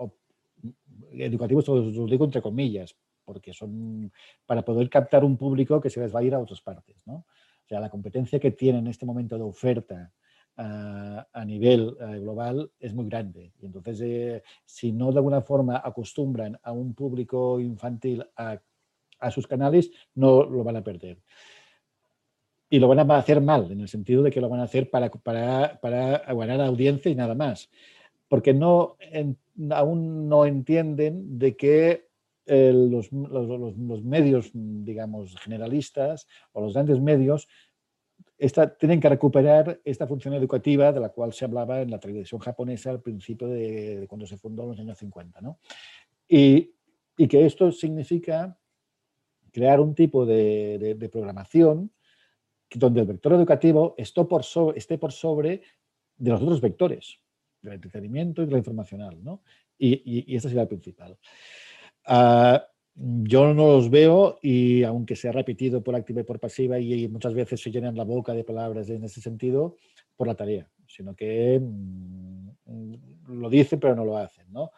[1.14, 4.12] educativos, los digo entre comillas, porque son
[4.46, 7.08] para poder captar un público que se les va a ir a otras partes.
[7.08, 7.14] ¿no?
[7.14, 10.12] O sea, la competencia que tiene en este momento de oferta
[10.56, 13.54] a nivel uh, global es muy grande.
[13.60, 18.60] Y entonces, eh, si no de alguna forma acostumbran a un público infantil a,
[19.24, 21.18] a sus canales, no lo van a perder
[22.74, 24.90] y lo van a hacer mal, en el sentido de que lo van a hacer
[24.90, 27.70] para, para, para ganar audiencia y nada más.
[28.28, 28.98] Porque no,
[29.70, 32.08] aún no entienden de que
[32.48, 37.48] los, los, los, medios, digamos, generalistas o los grandes medios
[38.40, 42.42] esta, tienen que recuperar esta función educativa de la cual se hablaba en la televisión
[42.42, 45.42] japonesa al principio de, cuando se fundó en los años 50.
[45.42, 45.60] ¿no?
[46.28, 46.74] Y,
[47.18, 48.58] y, que esto significa
[49.54, 51.92] crear un tipo de, de programación
[52.76, 55.62] donde el vector educativo esté por, sobre, esté por sobre
[56.18, 57.20] de los otros vectores,
[57.62, 59.24] del entretenimiento y de la informacional.
[59.24, 59.42] ¿no?
[59.78, 61.18] Y, y, este sería el principal.
[62.06, 66.80] Ah, yo no los veo y aunque se ha repetido por activa y por pasiva
[66.80, 69.78] y, muchas veces se llenan la boca de palabras en ese sentido,
[70.16, 72.94] por la tarea, sino que mm,
[73.30, 74.46] lo dicen pero no lo hacen.
[74.52, 74.72] ¿no?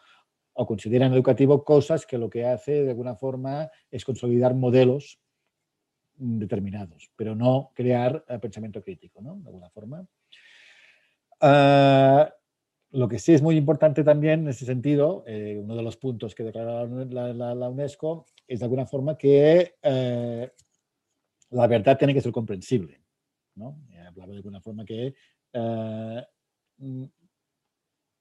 [0.58, 5.20] O consideran educativo cosas que lo que hace de alguna forma es consolidar modelos
[6.18, 9.36] determinados, pero no crear eh, pensamiento crítico, ¿no?
[9.36, 10.08] De alguna forma.
[11.42, 12.34] Ah,
[12.92, 16.34] lo que sí es muy importante también en ese sentido, eh, uno de los puntos
[16.34, 20.52] que declara la, UNESCO es de alguna forma que eh,
[21.50, 23.02] la verdad tiene que ser comprensible.
[23.56, 23.78] ¿no?
[24.08, 25.14] Hablaba de alguna forma que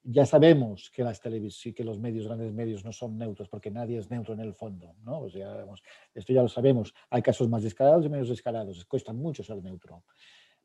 [0.05, 3.99] ya sabemos que las televisiones, que los medios, grandes medios, no son neutros, porque nadie
[3.99, 5.21] es neutro en el fondo, ¿no?
[5.21, 5.65] O sea,
[6.15, 6.95] esto ya lo sabemos.
[7.09, 8.85] Hay casos más descarados y menos descarados.
[8.85, 10.05] Cuesta mucho ser neutro.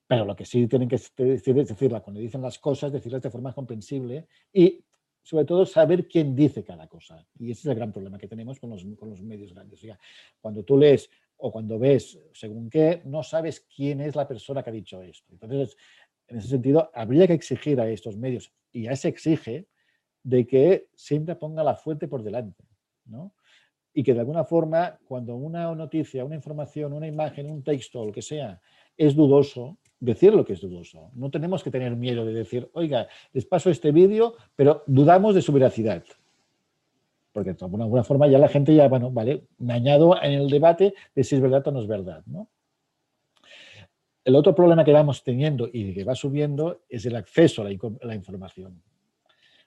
[0.05, 3.29] Pero lo que sí tienen que decir es decirla, cuando dicen las cosas, decirlas de
[3.29, 4.83] forma comprensible y,
[5.23, 7.25] sobre todo, saber quién dice cada cosa.
[7.37, 9.79] Y ese es el gran problema que tenemos con los, con los medios grandes.
[9.79, 9.99] O sea,
[10.41, 14.69] cuando tú lees o cuando ves según qué, no sabes quién es la persona que
[14.71, 15.31] ha dicho esto.
[15.31, 15.77] Entonces,
[16.29, 19.67] en ese sentido, habría que exigir a estos medios, y ya se exige,
[20.23, 22.63] de que siempre ponga la fuente por delante,
[23.05, 23.33] ¿no?
[23.93, 28.11] Y que de alguna forma, cuando una noticia, una información, una imagen, un texto, lo
[28.11, 28.61] que sea,
[28.95, 31.09] es dudoso, decir lo que es dudoso.
[31.15, 35.41] No tenemos que tener miedo de decir, oiga, les paso este vídeo, pero dudamos de
[35.41, 36.03] su veracidad.
[37.31, 40.93] Porque de alguna forma ya la gente ya, bueno, vale, me añado en el debate
[41.15, 42.49] de si es verdad o no es verdad, ¿no?
[44.29, 48.13] El otro problema que vamos teniendo y que va subiendo es el acceso a la,
[48.13, 48.79] información.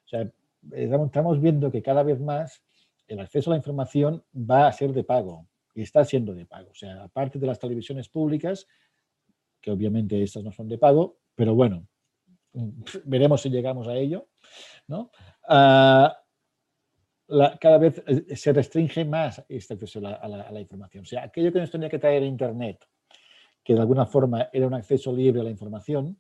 [0.05, 0.31] O sea,
[0.70, 2.62] estamos viendo que cada vez más
[3.09, 6.70] el acceso a la información va a ser de pago y está siendo de pago.
[6.70, 8.68] O sea, aparte de las televisiones públicas,
[9.61, 11.88] que obviamente estas no son de pago, pero bueno,
[13.05, 14.29] veremos si llegamos a ello.
[14.87, 15.11] ¿no?
[15.48, 16.16] Ah,
[17.61, 21.03] cada vez eh, se restringe más este acceso a la, información.
[21.03, 22.87] O sea, aquello que nos tenía que traer Internet
[23.64, 26.18] que de alguna forma era un acceso libre a la información,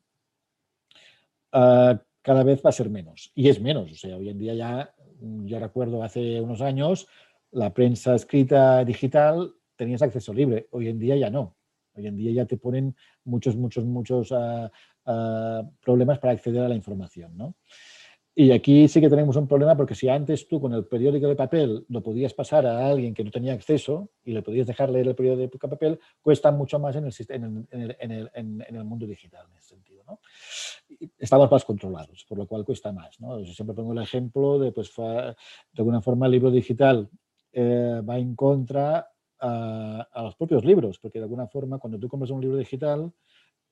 [1.52, 3.32] ah, cada vez va a ser menos.
[3.34, 3.90] Y es menos.
[3.90, 7.08] O sea, hoy en día ya, yo recuerdo hace unos años,
[7.50, 10.68] la prensa escrita digital tenías acceso libre.
[10.70, 11.56] Hoy en día ya no.
[11.94, 14.70] Hoy en día ya te ponen muchos, muchos, muchos ah,
[15.04, 17.36] ah, problemas para acceder a la información.
[17.36, 17.56] ¿no?
[18.34, 21.36] Y aquí sí que tenemos un problema porque si antes tú con el periódico de
[21.36, 25.08] papel lo podías pasar a alguien que no tenía acceso y le podías dejar leer
[25.08, 28.84] el periódico de papel, cuesta mucho más en el, en el, en el, en el
[28.84, 30.02] mundo digital en ese sentido.
[30.06, 30.20] ¿no?
[31.18, 33.20] Estamos más controlados, por lo cual cuesta más.
[33.20, 33.38] ¿no?
[33.38, 35.34] Yo siempre pongo el ejemplo de, pues, de
[35.76, 37.10] alguna forma el libro digital
[37.52, 42.08] eh, va en contra a, a, los propios libros, porque de alguna forma cuando tú
[42.08, 43.12] compras un libro digital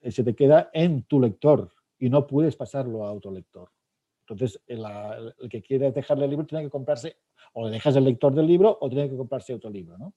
[0.02, 3.70] eh, se te queda en tu lector y no puedes pasarlo a otro lector.
[4.30, 4.84] Entonces, el,
[5.48, 7.16] que quiere dejarle el libro tiene que comprarse,
[7.52, 10.14] o le dejas el lector del libro o tiene que comprarse otro libro, ¿no?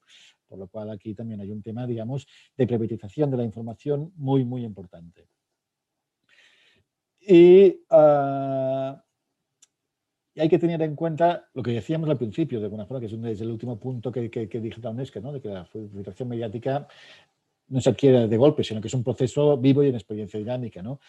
[0.47, 4.45] Por lo cual aquí también hay un tema, digamos, de privatización de la información muy,
[4.45, 5.27] muy importante.
[7.19, 9.03] Y, ah,
[10.35, 13.41] hay que tener en cuenta lo que decíamos al principio, de alguna forma, que es,
[13.41, 14.81] el último punto que, que, que dije
[15.21, 15.31] ¿no?
[15.33, 16.87] de que la filtración mediática
[17.67, 20.81] no se adquiere de golpe, sino que es un proceso vivo y en experiencia dinámica.
[20.81, 20.99] ¿no?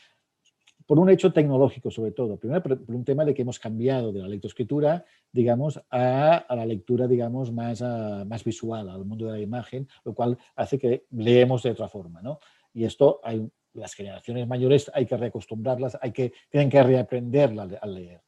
[0.87, 2.37] Por un hecho tecnológico sobre todo.
[2.37, 7.07] Primero por, un tema de que hemos cambiado de la lectoescritura, digamos, a, la lectura,
[7.07, 11.63] digamos, más, ah, más visual, al mundo de la imagen, lo cual hace que leemos
[11.63, 12.39] de otra forma, ¿no?
[12.73, 17.95] Y esto hay, las generaciones mayores hay que reacostumbrarlas, hay que, tienen que reaprenderla al
[17.95, 18.21] leer.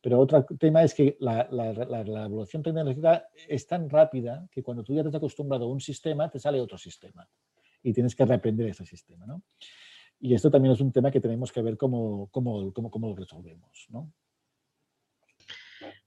[0.00, 4.84] Pero otro tema es que la, la, la, evolución tecnológica es tan rápida que cuando
[4.84, 7.26] tú ya te has acostumbrado a un sistema, te sale otro sistema
[7.82, 9.42] y tienes que reaprender ese sistema, ¿no?
[10.20, 13.86] Y esto también es un tema que tenemos que ver cómo, cómo, cómo, lo resolvemos.
[13.90, 14.12] ¿no?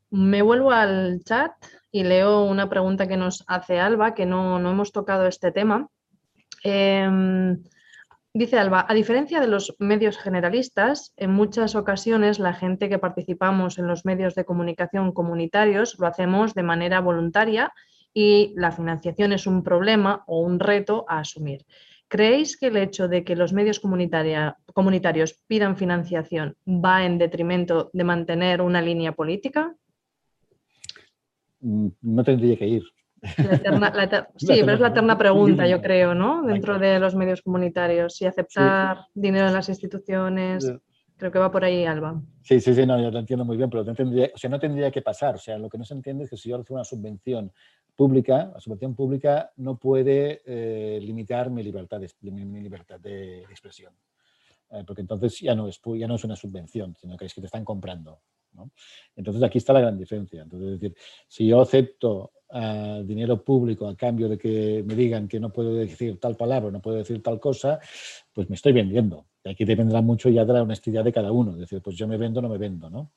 [0.10, 1.52] Me vuelvo al chat
[1.92, 5.90] y leo una pregunta que nos hace Alba, que no, no hemos tocado este tema.
[6.64, 7.62] Em,
[8.34, 13.78] dice Alba, a diferencia de los medios generalistas, en muchas ocasiones la gente que participamos
[13.78, 17.74] en los medios de comunicación comunitarios lo hacemos de manera voluntaria
[18.14, 21.66] y la financiación es un problema o un reto a asumir.
[22.10, 28.04] ¿Creéis que el hecho de que los medios comunitarios pidan financiación va en detrimento de
[28.04, 29.76] mantener una línea política?
[31.60, 32.84] Mm, no tendría que ir.
[34.38, 36.44] sí, pero es la eterna pregunta, yo creo, ¿no?
[36.44, 40.72] Dentro de los medios comunitarios, si aceptar dinero en las instituciones.
[41.18, 42.22] Creo que va por ahí, Alba.
[42.44, 45.36] Sí, sí, sí, no, yo lo entiendo muy bien, pero no tendría, que pasar.
[45.36, 47.52] O sea, lo que no se entiende es que si yo recibo una subvención
[47.96, 53.94] pública, la subvención pública no puede eh, limitar mi libertad de, mi, de expresión.
[54.70, 57.42] Eh, porque entonces ya no, es, ya no es una subvención, sino que es que
[57.42, 58.22] te están comprando.
[59.16, 60.42] Entonces aquí está la gran diferencia.
[60.44, 65.28] Entonces, es decir, si yo acepto uh, dinero público a cambio de que me digan
[65.28, 67.80] que no puedo decir tal palabra, no puedo decir tal cosa,
[68.34, 69.28] pues me estoy vendiendo.
[69.50, 71.54] Aquí dependerá mucho ya de la honestidad de cada uno.
[71.54, 72.90] Es decir, pues yo me vendo, no me vendo.
[72.90, 73.12] ¿no?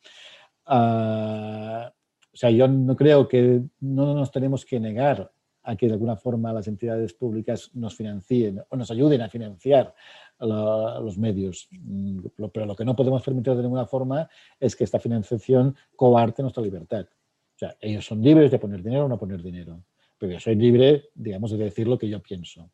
[0.66, 1.88] Uh,
[2.32, 5.30] o sea, yo no creo que no nos tenemos que negar
[5.62, 9.94] a que de alguna forma las entidades públicas nos financien o nos ayuden a financiar
[10.38, 11.68] los medios.
[11.70, 12.20] Mm,
[12.52, 16.62] pero lo que no podemos permitir de ninguna forma es que esta financiación coarte nuestra
[16.62, 17.06] libertad.
[17.54, 19.84] O sea, ellos son libres de poner dinero o no poner dinero.
[20.16, 22.70] Pero yo soy libre, digamos, de decir lo que yo pienso.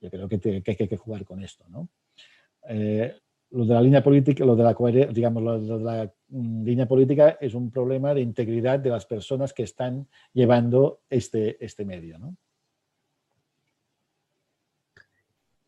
[0.00, 1.88] Yo creo que, hay que jugar con esto, ¿no?
[2.68, 3.14] Eh,
[3.50, 4.76] lo de la línea política, lo de la,
[5.12, 10.08] digamos, la mm, línea política es un problema de integridad de las personas que están
[10.32, 12.18] llevando este, este medio.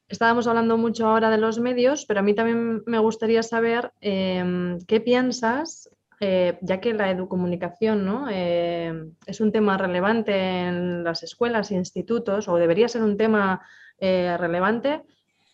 [0.08, 4.78] Estábamos hablando mucho ahora de los medios, pero a mí también me gustaría saber em,
[4.86, 5.90] qué piensas,
[6.20, 8.26] eh, ya que la educomunicación ¿no?
[8.30, 13.60] Eh, es un tema relevante en las escuelas e institutos, o debería ser un tema
[13.98, 15.02] eh, relevante,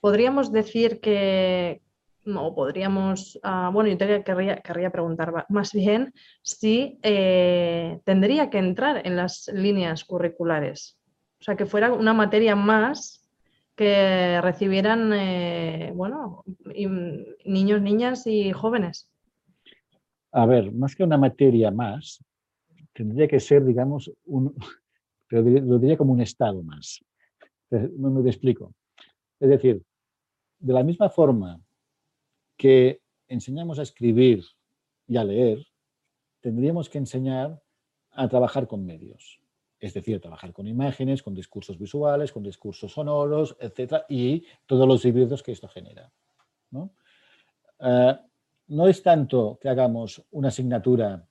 [0.05, 1.81] podríamos decir que,
[2.27, 9.07] no podríamos, ah, bueno, yo te querría, preguntar más bien si eh, tendría que entrar
[9.07, 10.99] en las líneas curriculares,
[11.41, 13.27] o sea, que fuera una materia más
[13.75, 16.45] que recibieran, eh, bueno,
[17.47, 19.11] niños, niñas y jóvenes.
[20.33, 22.23] A ver, más que una materia más,
[22.93, 24.55] tendría que ser, digamos, un,
[25.31, 27.03] lo diría como un estado más.
[27.71, 28.75] No me explico.
[29.41, 29.83] Es decir,
[30.65, 31.61] de la misma forma
[32.57, 34.43] que enseñamos a escribir
[35.07, 35.67] y a leer,
[36.41, 37.63] tendríamos que enseñar
[38.13, 39.41] a trabajar con medios.
[39.79, 45.05] Es decir, trabajar con imágenes, con discursos visuales, con discursos sonoros, etcétera, y todos los
[45.05, 46.11] híbridos que esto genera.
[46.71, 46.95] ¿no?
[47.81, 48.17] Eh,
[48.69, 51.29] no es tanto que hagamos una asignatura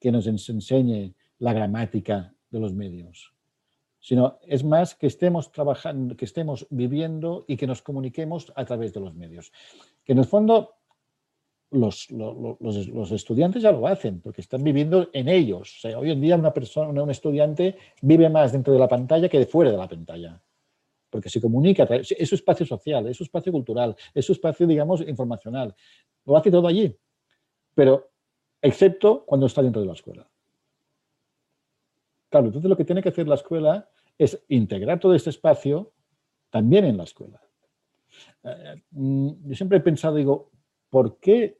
[0.00, 3.34] que nos enseñe la gramática de los medios,
[4.00, 8.92] sino es más que estemos trabajando, que estemos viviendo y que nos comuniquemos a través
[8.94, 9.52] de los medios.
[10.04, 10.74] Que en el fondo
[11.70, 15.80] los, los, estudiantes ya lo hacen, porque están viviendo en ellos.
[15.96, 19.46] Hoy en día una persona, un estudiante vive más dentro de la pantalla que de
[19.46, 20.42] fuera de la pantalla,
[21.10, 25.00] porque se comunica, es su espacio social, es su espacio cultural, es su espacio, digamos,
[25.02, 25.74] informacional.
[26.24, 26.96] Lo hace todo allí,
[27.74, 28.10] pero
[28.60, 30.28] excepto cuando está dentro de la escuela.
[32.30, 35.92] Claro, entonces lo que tiene que hacer la escuela es integrar todo este espacio
[36.48, 37.40] también en la escuela.
[38.44, 40.50] Eh, mm, yo siempre he pensado, digo,
[40.88, 41.58] ¿por qué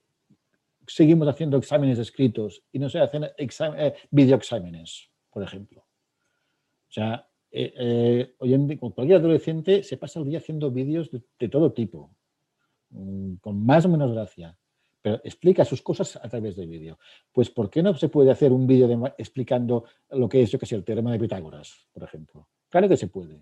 [0.86, 5.80] seguimos haciendo exámenes escritos y no se hacen eh, videoexámenes, por ejemplo?
[5.80, 11.48] O sea, eh, hoy en día, cualquier adolescente se pasa el día haciendo vídeos de,
[11.48, 12.14] todo tipo,
[12.90, 14.56] mm, con más o menos gracia
[15.02, 16.98] pero explica sus cosas a través del vídeo.
[17.32, 20.66] Pues ¿por qué no se puede hacer un vídeo explicando lo que es, yo que
[20.66, 22.48] sé, el teorema de Pitágoras, por ejemplo?
[22.68, 23.40] Claro que se puede.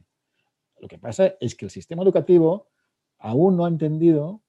[0.81, 2.69] Lo que pasa es que el sistema educativo
[3.19, 4.43] aún no ha entendido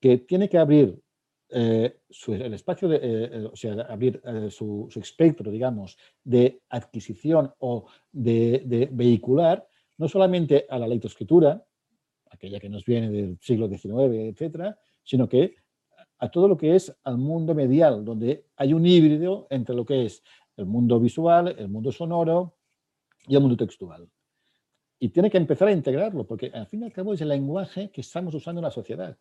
[0.00, 1.00] que tiene que abrir
[1.48, 1.98] eh,
[2.28, 8.62] el espacio, de, eh, eh, o sea, abrir su, espectro, digamos, de adquisición o de,
[8.64, 9.66] de, vehicular,
[9.98, 11.64] no solamente a la lectoescritura,
[12.30, 15.56] aquella que nos viene del siglo XIX, etcétera, sino que
[16.22, 20.04] a todo lo que es al mundo medial, donde hay un híbrido entre lo que
[20.06, 20.22] es
[20.56, 22.54] el mundo visual, el mundo sonoro
[23.26, 24.08] y el mundo textual.
[25.00, 27.90] Y tiene que empezar a integrarlo, porque al fin y al cabo es el lenguaje
[27.90, 29.18] que estamos usando en la sociedad.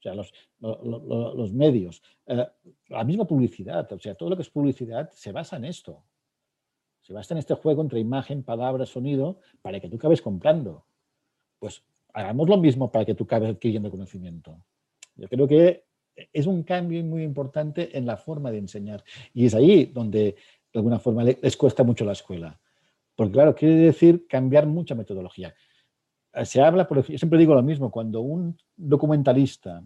[0.00, 2.44] O sea, los, los, medios, eh,
[2.88, 6.02] la misma publicidad, o sea, todo lo que es publicidad se basa en esto.
[7.02, 10.86] Se basa en este juego entre imagen, palabra, sonido, para que tú acabes comprando.
[11.60, 14.60] Pues hagamos lo mismo para que tú acabes adquiriendo conocimiento.
[15.14, 15.86] Yo creo que
[16.32, 19.04] es un cambio muy importante en la forma de enseñar.
[19.34, 20.36] Y es ahí donde,
[20.72, 22.58] de alguna forma, les cuesta mucho la escuela.
[23.14, 25.54] Porque, claro, quiere decir cambiar mucha metodología.
[26.32, 29.82] Eh, se habla, por ejemplo, siempre digo lo mismo, cuando un documentalista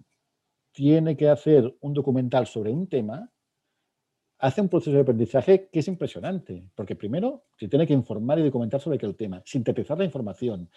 [0.73, 3.31] tiene que hacer un documental sobre un tema,
[4.39, 8.43] hace un proceso de aprendizaje que es impresionante, porque primero se tiene que informar y
[8.43, 10.69] documentar sobre aquel tema, sintetizar la información,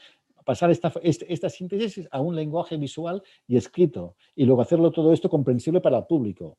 [0.44, 5.30] pasar esta, esta, síntesis a un lenguaje visual y escrito y luego hacerlo todo esto
[5.30, 6.58] comprensible para el público.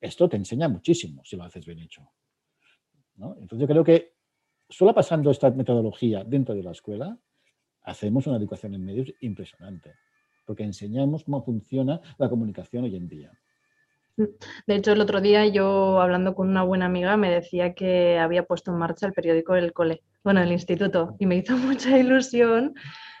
[0.00, 2.10] Esto te enseña muchísimo si lo haces bien hecho.
[3.18, 4.14] Entonces yo creo que
[4.68, 7.18] solo pasando esta metodología dentro de la escuela,
[7.82, 9.94] hacemos una educación en medios impresionante,
[10.44, 13.32] porque enseñamos cómo funciona la comunicación hoy en día.
[14.16, 18.44] De hecho, el otro día yo hablando con una buena amiga me decía que había
[18.44, 22.74] puesto en marcha el periódico del cole, bueno, el instituto, y me hizo mucha ilusión.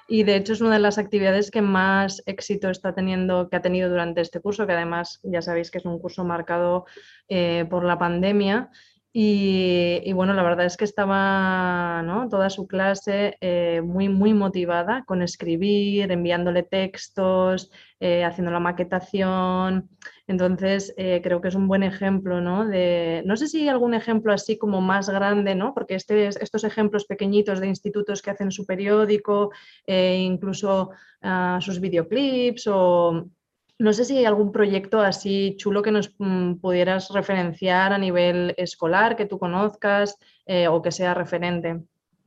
[0.08, 3.62] Y de hecho es una de las actividades que más éxito está teniendo, que ha
[3.62, 6.86] tenido durante este curso, que además ya sabéis que es un curso marcado
[7.28, 8.70] eh, por la pandemia
[9.18, 15.22] y, bueno, la verdad es que estaba toda su clase eh, muy, muy motivada con
[15.22, 19.88] escribir, enviándole textos, eh, haciendo la maquetación.
[20.26, 22.66] Entonces, eh, creo que es un buen ejemplo, ¿no?
[22.66, 25.72] De, no sé si hay algún ejemplo así como más grande, ¿no?
[25.72, 29.50] Porque este, estos ejemplos pequeñitos de institutos que hacen su periódico,
[29.86, 30.90] incluso
[31.22, 33.30] ah, sus videoclips o
[33.78, 38.54] no sé si hay algún proyecto así chulo que nos mm, pudieras referenciar a nivel
[38.56, 40.16] escolar, que tú conozcas
[40.46, 41.82] eh, o que sea referente.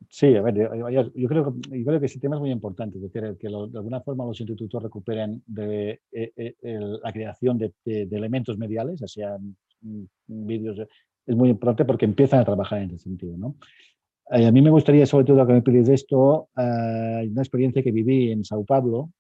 [0.08, 1.54] Sí, a ver, yo, creo,
[2.00, 5.44] que ese tema es muy importante, es decir, que de alguna forma los institutos recuperen
[5.46, 10.80] de, eh, eh, la creación de, elementos mediales, ya sean mm, vídeos,
[11.28, 13.38] es muy importante porque empiezan a trabajar en ese sentido.
[13.38, 13.56] ¿no?
[14.32, 18.44] a mí me gustaría, sobre todo, que me pides esto, una experiencia que viví en
[18.44, 19.12] Sao Paulo,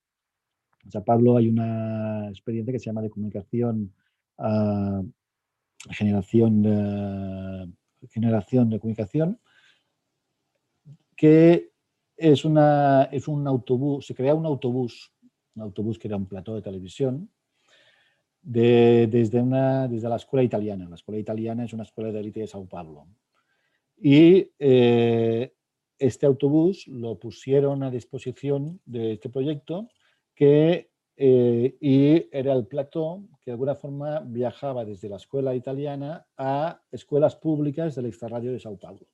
[0.83, 3.93] en San Pablo hay una experiencia que se llama de comunicación,
[4.37, 5.03] uh,
[5.91, 7.71] generación, de,
[8.09, 9.39] generación de comunicación,
[11.15, 11.71] que
[12.15, 15.13] es, una, es un autobús, se crea un autobús,
[15.55, 17.29] un autobús que era un plató de televisión,
[18.41, 20.87] desde, una, desde la escuela italiana.
[20.87, 23.07] La escuela italiana es una escuela de élite de Sao Paulo.
[23.97, 25.53] Y eh,
[25.97, 29.89] este autobús lo pusieron a disposición de este proyecto
[30.39, 36.25] que, eh, y era el plató que de alguna forma viajaba desde la escuela italiana
[36.37, 39.05] a escuelas públicas del extrarradio de Sao Paulo.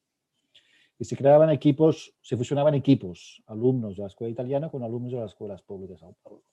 [1.00, 5.20] Y se creaban equipos, se fusionaban equipos, alumnos de la escuela italiana con alumnos de
[5.22, 6.44] las escuelas públicas de Sao Paulo.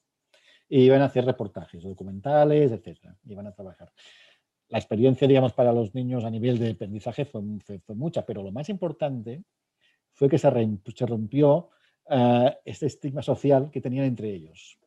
[0.70, 3.14] Y iban a hacer reportajes, documentales, etcétera.
[3.27, 3.93] Iban a trabajar
[4.70, 7.43] la experiencia, digamos, para los niños a nivel de aprendizaje fue,
[7.85, 9.45] fue, mucha, pero lo más importante
[10.14, 11.68] fue que se, rompió
[12.07, 14.79] uh, este estigma social que tenían entre ellos.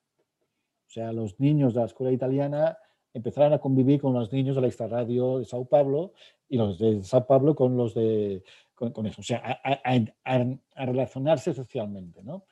[0.87, 2.77] O sea, los niños de la escuela italiana
[3.13, 6.13] empezaron a convivir con los niños del extrarradio de Sao Paulo
[6.47, 8.43] y los de Sao Paulo con los de
[8.75, 12.21] con, eso, o sea, a, relacionarse socialmente.
[12.23, 12.45] ¿no?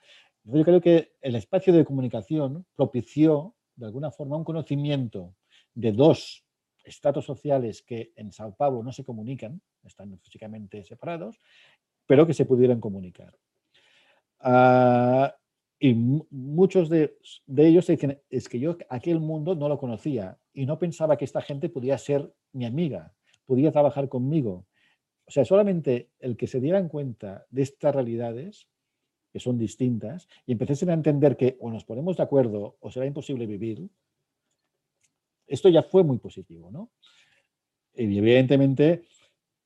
[0.45, 5.35] Yo creo que el espacio de comunicación propició de alguna forma un conocimiento
[5.73, 6.45] de dos
[6.83, 11.39] estratos sociales que en Sao Paulo no se comunican, están físicamente separados,
[12.05, 13.35] pero que se pudieran comunicar.
[14.43, 15.35] Ah,
[15.79, 17.17] y muchos de,
[17.57, 21.41] ellos dicen, es que yo aquel mundo no lo conocía y no pensaba que esta
[21.41, 23.13] gente podía ser mi amiga,
[23.45, 24.65] podía trabajar conmigo.
[25.25, 28.67] O sea, solamente el que se dieran cuenta de estas realidades,
[29.31, 33.05] que son distintas, y empezasen a entender que o nos ponemos de acuerdo o será
[33.05, 33.89] imposible vivir,
[35.47, 36.91] esto ya fue muy positivo, ¿no?
[37.95, 39.03] Y evidentemente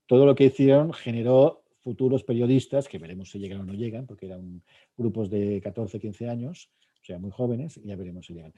[0.05, 4.25] todo lo que hicieron generó futuros periodistas, que veremos si llegan o no llegan, porque
[4.25, 4.61] eran
[4.97, 6.69] grupos de 14, 15 años,
[7.01, 8.53] o sea, muy jóvenes, y ya veremos si llegan.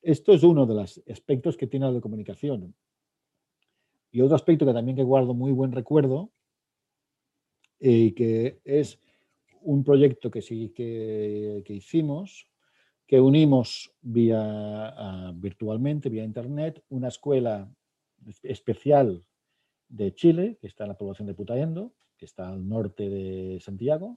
[0.00, 2.72] Esto es uno de los aspectos que tiene la comunicación.
[4.12, 6.30] Y otro aspecto que también que guardo muy buen recuerdo,
[7.80, 9.00] y eh, que es
[9.62, 12.46] un proyecto que sí que, que hicimos,
[13.08, 17.68] que unimos vía virtualmente, vía internet, una escuela
[18.44, 19.24] especial
[19.88, 21.92] de Chile, que está en la población de Putaendo,
[22.22, 24.16] que está al norte de Santiago,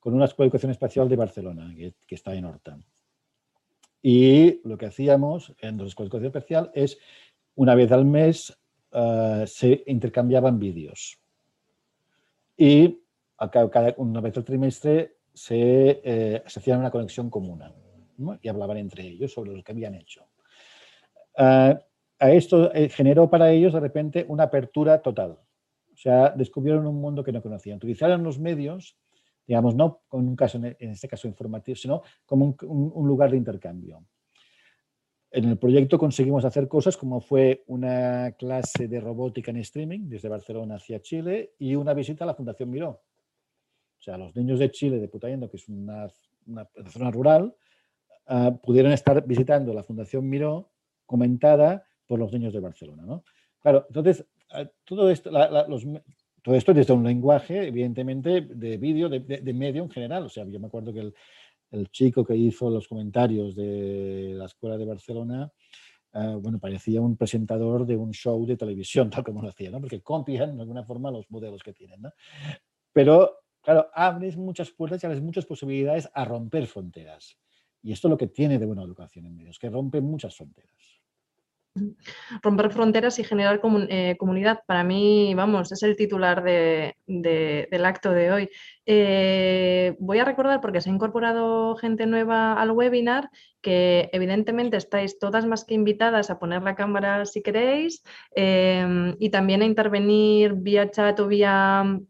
[0.00, 2.78] con una escuela de educación espacial de Barcelona, que, está en Horta.
[4.00, 6.98] Y lo que hacíamos en las escuelas de educación especial es,
[7.54, 8.58] una vez al mes,
[8.92, 11.20] ah, se intercambiaban vídeos.
[12.56, 13.02] Y
[13.52, 17.62] cada, una vez al trimestre se, eh, se hacía una conexión común
[18.40, 20.26] y hablaban entre ellos sobre lo que habían hecho.
[21.36, 21.78] Ah,
[22.18, 25.38] a esto eh, generó para ellos de repente una apertura total.
[25.96, 27.78] O sea, descubrieron un mundo que no conocían.
[27.78, 28.96] Utilizaron los medios,
[29.46, 34.04] digamos, no con un caso, en este caso informativo, sino como un, lugar de intercambio.
[35.30, 40.28] En el proyecto conseguimos hacer cosas como fue una clase de robótica en streaming desde
[40.28, 42.90] Barcelona hacia Chile y una visita a la Fundación Miró.
[42.90, 46.08] O sea, los niños de Chile, de Putayendo, que es una,
[46.46, 47.54] una zona rural,
[48.26, 50.72] Ah, pudieron estar visitando la Fundación Miró
[51.06, 53.04] comentada por los niños de Barcelona.
[53.06, 53.24] ¿no?
[53.60, 54.26] Claro, entonces,
[54.84, 55.30] todo esto,
[56.42, 60.26] todo esto desde un lenguaje, evidentemente, de vídeo, de, medio en general.
[60.26, 61.14] O sea, yo me acuerdo que el,
[61.72, 65.50] el, chico que hizo los comentarios de la Escuela de Barcelona,
[66.12, 69.80] ah, bueno, parecía un presentador de un show de televisión, tal como lo hacía, ¿no?
[69.80, 72.02] porque copian de alguna forma los modelos que tienen.
[72.02, 72.12] ¿no?
[72.92, 77.36] Pero, claro, abres muchas puertas y abres muchas posibilidades a romper fronteras.
[77.82, 80.95] Y esto es lo que tiene de buena educación en medios, que rompe muchas fronteras.
[82.42, 88.32] Romper fronteras y generar eh, comunidad, para mí, vamos, es el titular del acto de
[88.32, 88.50] hoy.
[88.86, 95.18] Eh, voy a recordar, porque se ha incorporado gente nueva al webinar, que evidentemente estáis
[95.18, 98.02] todas más que invitadas a poner la cámara si queréis
[98.34, 102.00] eh, y también a intervenir vía chat o vía,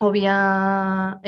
[0.00, 1.20] o vía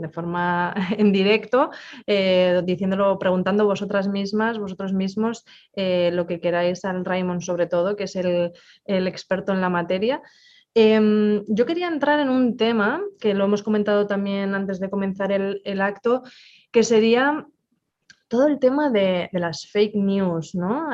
[0.00, 1.70] de forma en directo,
[2.06, 7.96] eh, diciéndolo, preguntando vosotras mismas, vosotros mismos, eh, lo que queráis al Raymond sobre todo,
[7.96, 8.52] que es el,
[8.86, 10.22] experto en la materia.
[10.74, 15.30] Em, yo quería entrar en un tema que lo hemos comentado también antes de comenzar
[15.30, 16.22] el, acto,
[16.70, 17.46] que sería
[18.28, 20.88] todo el tema de, las fake news, ¿no?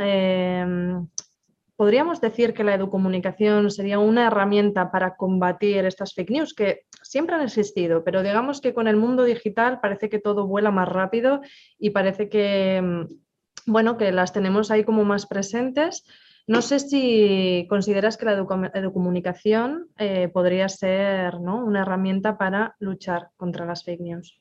[1.78, 7.36] Podríamos decir que la educomunicación sería una herramienta para combatir estas fake news que siempre
[7.36, 11.40] han existido, pero digamos que con el mundo digital parece que todo vuela más rápido
[11.78, 16.04] y parece que, mm, bueno, que las tenemos ahí como más presentes.
[16.48, 23.64] No sé si consideras que la educomunicación eh, podría ser una herramienta para luchar contra
[23.66, 24.36] las fake news.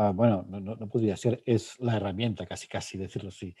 [0.00, 3.56] Ah, bueno, no, no, podría ser, es la herramienta, casi casi decirlo así.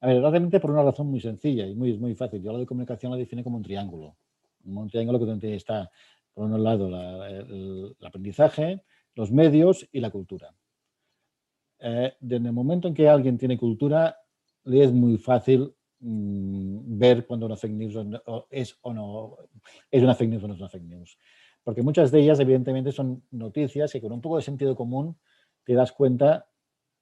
[0.00, 2.42] A ver, realmente por una razón muy sencilla y muy, muy fácil.
[2.42, 4.16] Yo la de comunicación la define como un triángulo.
[4.64, 5.90] Un triángulo que está,
[6.32, 6.88] por un lado,
[7.26, 8.82] el, aprendizaje,
[9.14, 10.54] los medios y la cultura.
[11.78, 14.16] Eh, desde el momento en que alguien tiene cultura,
[14.64, 17.96] le es muy fácil mm, ver cuando una fake news
[18.50, 19.36] es o no
[19.90, 21.18] es una fake news o no es una fake news.
[21.62, 25.16] Porque muchas de ellas, evidentemente, son noticias que con un poco de sentido común
[25.64, 26.46] te das cuenta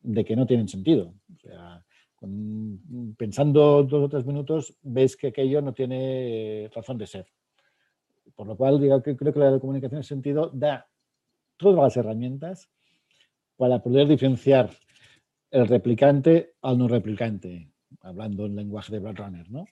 [0.01, 1.15] de que no tienen sentido.
[1.35, 1.85] O sea,
[3.17, 7.27] pensando dos o tres minutos, ves que aquello no tiene razón de ser.
[8.35, 10.89] Por lo cual, digo, que creo que la comunicación en ese sentido da
[11.57, 12.71] todas las herramientas
[13.57, 14.71] para poder diferenciar
[15.51, 17.71] el replicante al no replicante,
[18.01, 19.67] hablando en lenguaje de Brad Runner, ¿no?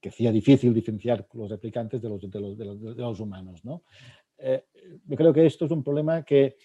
[0.00, 3.64] que hacía difícil diferenciar los replicantes de los, de los, humanos.
[3.64, 3.84] ¿no?
[4.38, 4.64] Eh,
[5.06, 6.56] yo creo que esto es un problema que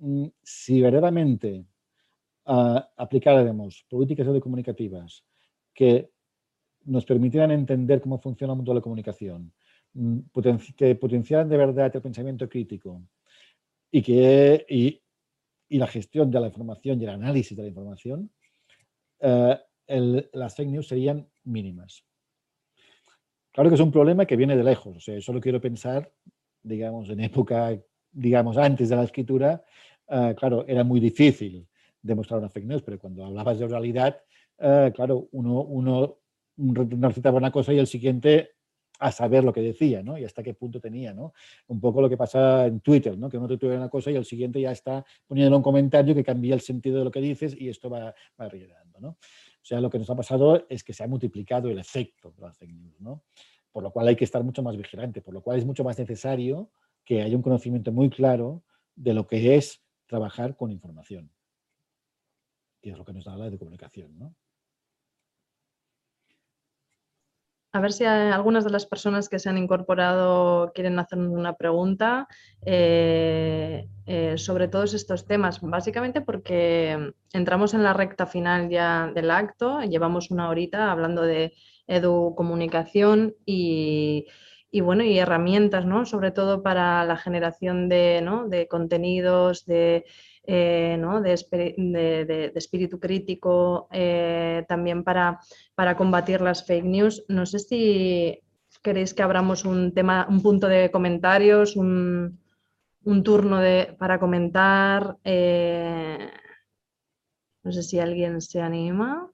[0.00, 1.64] mm, si verdaderamente
[2.48, 5.24] uh, aplicáramos políticas comunicativas
[5.74, 6.10] que
[6.86, 9.52] nos permitieran entender cómo funciona el mundo de la comunicación,
[9.94, 10.18] mm,
[10.76, 13.02] que potenciaran de verdad el pensamiento crítico
[13.90, 15.00] y, que, y,
[15.78, 18.30] la gestión de la información y el análisis de la información,
[19.20, 19.58] eh,
[20.32, 22.04] las fake news serían mínimas.
[23.52, 26.10] Claro que es un problema que viene de lejos, o sea, solo quiero pensar,
[26.62, 27.78] digamos, en época,
[28.10, 29.62] digamos, antes de la escritura,
[30.08, 31.68] eh, claro, era muy difícil
[32.02, 34.20] demostrar una fake news, pero cuando hablabas de realidad,
[34.58, 36.18] eh, claro, uno, uno
[36.56, 38.50] recitaba una cosa y el siguiente
[38.98, 40.18] a saber lo que decía, ¿no?
[40.18, 41.32] Y hasta qué punto tenía, ¿no?
[41.68, 43.28] Un poco lo que pasa en Twitter, ¿no?
[43.28, 46.24] Que uno te tuviera una cosa y el siguiente ya está poniendo un comentario que
[46.24, 48.50] cambia el sentido de lo que dices y esto va, va
[49.00, 49.10] ¿no?
[49.10, 49.16] O
[49.62, 52.56] sea, lo que nos ha pasado es que se ha multiplicado el efecto de las
[52.56, 53.22] fake news, ¿no?
[53.70, 55.98] Por lo cual hay que estar mucho más vigilante, por lo cual es mucho más
[55.98, 56.70] necesario
[57.04, 58.64] que haya un conocimiento muy claro
[58.96, 61.30] de lo que es trabajar con información.
[62.82, 64.34] Y es lo que nos da la de comunicación, ¿no?
[67.70, 72.26] A ver si algunas de las personas que se han incorporado quieren hacer una pregunta
[72.64, 79.30] eh, eh, sobre todos estos temas, básicamente porque entramos en la recta final ya del
[79.30, 81.52] acto, llevamos una horita hablando de
[81.86, 84.26] educomunicación y,
[84.70, 86.06] y bueno, y herramientas, ¿no?
[86.06, 88.48] Sobre todo para la generación de, ¿no?
[88.48, 90.06] de contenidos, de
[90.50, 90.96] eh,
[92.26, 95.40] de, espíritu crítico, eh, también para,
[95.74, 97.24] para, combatir las fake news.
[97.28, 98.40] No sé si
[98.82, 102.40] queréis que abramos un tema, un punto de comentarios, un,
[103.22, 105.18] turno de, para comentar.
[105.22, 106.30] Eh,
[107.62, 109.30] no sé si alguien se anima.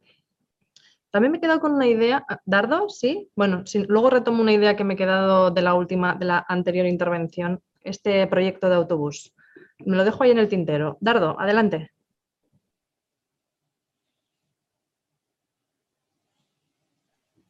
[1.13, 2.25] También me he quedado con una idea.
[2.29, 2.89] Ah, ¿Dardo?
[2.89, 3.31] ¿Sí?
[3.37, 6.87] Bueno, luego retomo una idea que me he quedado de la última, de la anterior
[6.87, 9.33] intervención, este proyecto de autobús.
[9.87, 10.99] Me lo dejo ahí en el tintero.
[11.01, 11.91] Dardo, adelante.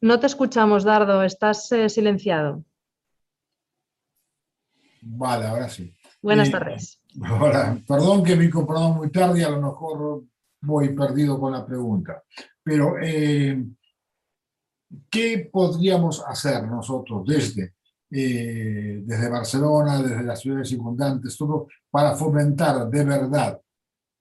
[0.01, 2.63] No te escuchamos, Dardo, estás eh, silenciado.
[5.01, 5.95] Vale, ahora sí.
[6.21, 6.99] Buenas eh, tardes.
[7.23, 8.51] Ahora, perdón que me he
[8.93, 10.23] muy tarde, a lo mejor
[10.61, 12.23] voy perdido con la pregunta.
[12.61, 13.63] Pero, eh,
[15.09, 17.75] ¿qué podríamos hacer nosotros desde
[18.11, 23.61] eh, desde Barcelona, desde las ciudades circundantes, todo para fomentar de verdad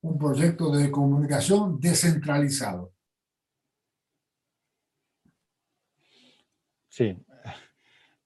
[0.02, 2.92] un proyecto de comunicación descentralizado.
[6.88, 7.16] Sí.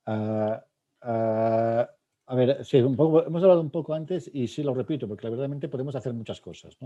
[0.05, 0.65] Ah,
[1.03, 1.89] ah,
[2.27, 6.13] a ver, hemos hablado un poco antes y sí lo repito, porque verdaderamente podemos hacer
[6.13, 6.77] muchas cosas.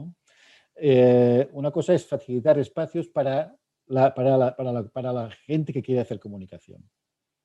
[0.76, 3.56] Eh, una cosa es facilitar espacios la,
[3.86, 6.88] la, para la, para la gente que quiere hacer comunicación.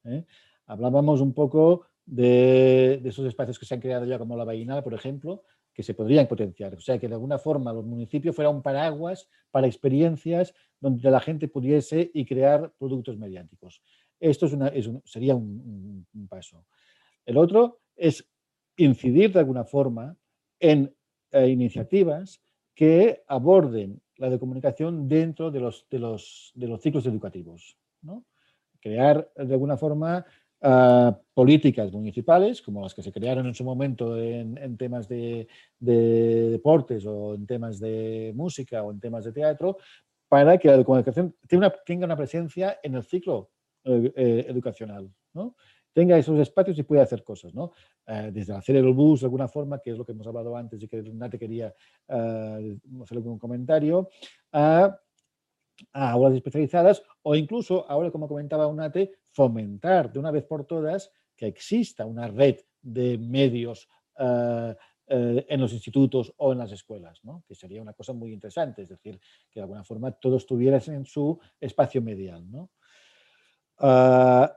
[0.04, 0.26] ¿eh?
[0.68, 4.94] Hablábamos un poco de, esos espacios que se han creado ya como la Vainal, por
[4.94, 5.44] ejemplo,
[5.74, 6.74] que se podrían potenciar.
[6.76, 11.20] O sea, que de alguna forma los municipios fueran un paraguas para experiencias donde la
[11.20, 13.82] gente pudiese y crear productos mediáticos.
[14.20, 16.66] Esto es sería un, paso.
[17.26, 18.28] El otro es
[18.76, 20.16] incidir de alguna forma
[20.60, 20.94] en
[21.32, 22.42] eh, iniciativas
[22.74, 27.78] que aborden la de comunicación dentro de los, de los, de los ciclos educativos.
[28.02, 28.26] ¿no?
[28.80, 30.26] Crear de alguna forma
[31.34, 35.48] políticas municipales, como las que se crearon en su momento en, temas de,
[35.80, 39.78] deportes o en temas de música o en temas de teatro,
[40.28, 43.52] para que la comunicación tenga una, tenga una presencia en el ciclo
[43.84, 45.56] eh, eh, educacional, ¿no?
[45.94, 47.72] tenga esos espacios y pueda hacer cosas, ¿no?
[48.06, 50.84] Eh, desde hacer el bus de alguna forma, que es lo que hemos hablado antes
[50.84, 51.74] y que Nate quería
[52.08, 54.08] hacer algún comentario,
[54.52, 54.96] a
[55.94, 61.12] a aulas especializadas o incluso, ahora como comentaba UNATE, fomentar de una vez por todas
[61.36, 64.76] que exista una red de medios eh,
[65.10, 67.44] eh, en los institutos o en las escuelas, ¿no?
[67.48, 69.20] que sería una cosa muy interesante, es decir,
[69.50, 72.46] que de alguna forma todos tuvieran en su espacio medial.
[73.78, 74.54] Ah,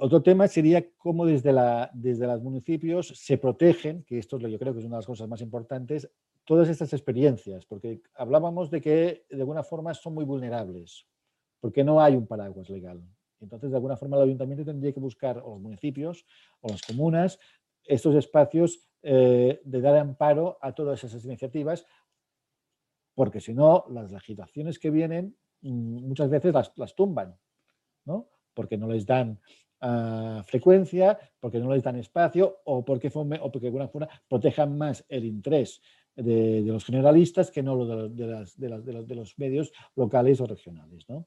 [0.00, 1.52] otro tema sería cómo desde,
[1.92, 5.28] desde los municipios se protegen, que esto yo creo que es una de las cosas
[5.28, 6.10] más importantes,
[6.50, 11.06] todas estas experiencias, porque hablábamos de que de alguna forma son muy vulnerables.
[11.60, 13.00] porque no hay un paraguas legal.
[13.38, 16.26] Entonces, de alguna forma, el ayuntamiento tendría que buscar, o los municipios,
[16.60, 17.38] o las comunas,
[17.84, 21.86] estos espacios eh, de dar amparo a todas esas iniciativas,
[23.14, 27.38] porque si no, las legislaciones que vienen mm, muchas veces las, tumban,
[28.06, 28.28] ¿no?
[28.54, 29.38] porque no les dan
[29.82, 34.76] ah, frecuencia, porque no les dan espacio o porque, o porque de alguna forma protejan
[34.76, 35.80] más el interés
[36.16, 41.08] de, los generalistas que no lo de, de, los medios locales o regionales.
[41.08, 41.26] ¿no?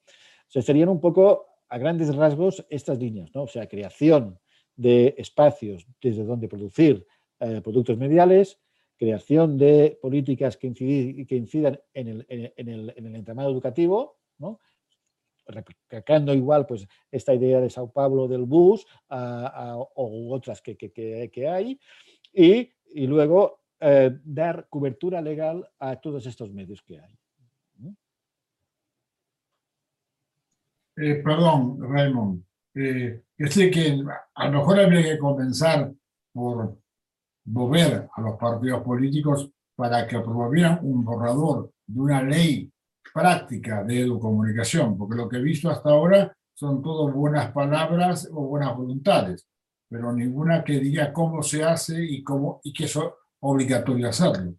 [0.56, 3.44] O serían un poco, a grandes rasgos, estas líneas, ¿no?
[3.44, 4.40] o sea, creación
[4.76, 7.06] de espacios desde donde producir
[7.40, 8.60] eh, productos mediales,
[8.98, 14.60] creación de políticas que, que incidan en el, en, el, en el, entramado educativo, ¿no?
[15.46, 21.48] recalcando igual pues, esta idea de Sao Paulo del bus o otras que, que, que,
[21.48, 21.80] hay,
[22.34, 27.20] y, y luego eh, dar cobertura legal a todos estos medios que hay.
[30.96, 34.04] Eh, perdón, Raymond, eh, que
[34.36, 35.92] a lo mejor habría que comenzar
[36.32, 36.78] por
[37.46, 42.72] mover a los partidos políticos para que promovieran un borrador de una ley
[43.14, 48.48] práctica de educomunicación, porque lo que he visto hasta ahora son todo buenas palabras o
[48.48, 49.46] buenas voluntades,
[49.90, 52.98] pero ninguna que diga cómo se hace y, cómo, y que es
[53.44, 54.56] obligatorio hacerlo.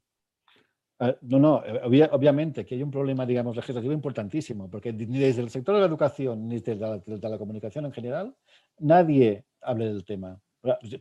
[1.00, 1.62] Ah, no, no,
[2.12, 5.86] obviamente que hay un problema, digamos, legislativo importantísimo, porque ni desde el sector de la
[5.86, 8.36] educación ni desde la, la comunicación en general,
[8.78, 10.40] nadie habla del tema.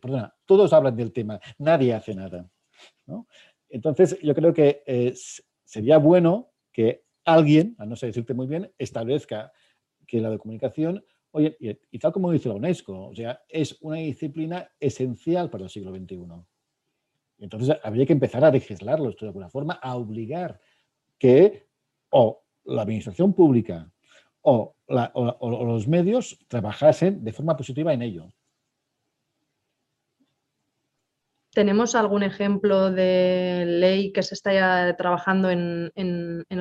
[0.01, 2.49] Perdona, todos hablan del tema, nadie hace nada.
[3.69, 5.13] Entonces, yo creo que eh,
[5.63, 9.51] sería bueno que alguien, a no sé decirte muy bien, establezca
[10.05, 14.69] que la comunicación, oye, y, tal como dice la UNESCO, o sea, es una disciplina
[14.79, 16.17] esencial para el siglo XXI.
[17.43, 20.61] Entonces, habría que empezar a legislarlo de alguna forma, a obligar
[21.19, 21.67] que
[22.09, 23.91] o la administración pública
[24.41, 28.29] o los medios trabajasen de forma positiva en ello.
[31.53, 35.91] ¿Tenemos algún ejemplo de ley que se está trabajando en,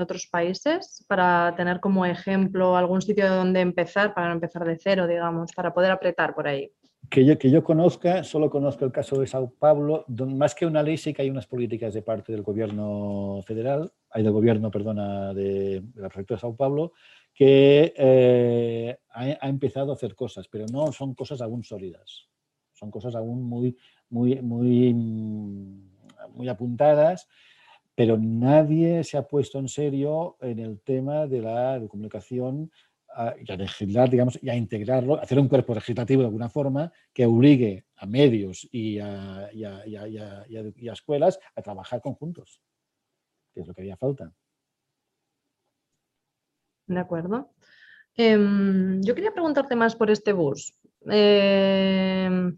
[0.00, 5.06] otros países para tener como ejemplo algún sitio donde empezar, para no empezar de cero,
[5.06, 6.72] digamos, para poder apretar por ahí?
[7.10, 10.82] Que yo, que yo conozca, solo conozco el caso de Sao Paulo, más que una
[10.82, 15.34] ley sí que hay unas políticas de parte del gobierno federal, hay del gobierno, perdona,
[15.34, 16.92] de, la prefectura de Sao Paulo,
[17.34, 22.28] que eh, ha, ha empezado a hacer cosas, pero no son cosas aún sólidas,
[22.72, 23.76] son cosas aún muy
[24.12, 27.28] muy, muy, muy apuntadas,
[27.94, 32.70] pero nadie se ha puesto en serio en el tema de la comunicación
[33.44, 37.26] y a legislar, digamos, y a integrarlo, hacer un cuerpo legislativo de alguna forma que
[37.26, 42.60] obligue a medios y a, y a, y a escuelas a trabajar conjuntos,
[43.52, 44.32] que es lo que haría falta.
[46.86, 47.52] De acuerdo.
[48.16, 50.74] Em, yo quería preguntarte más por este bus.
[51.10, 52.52] Eh,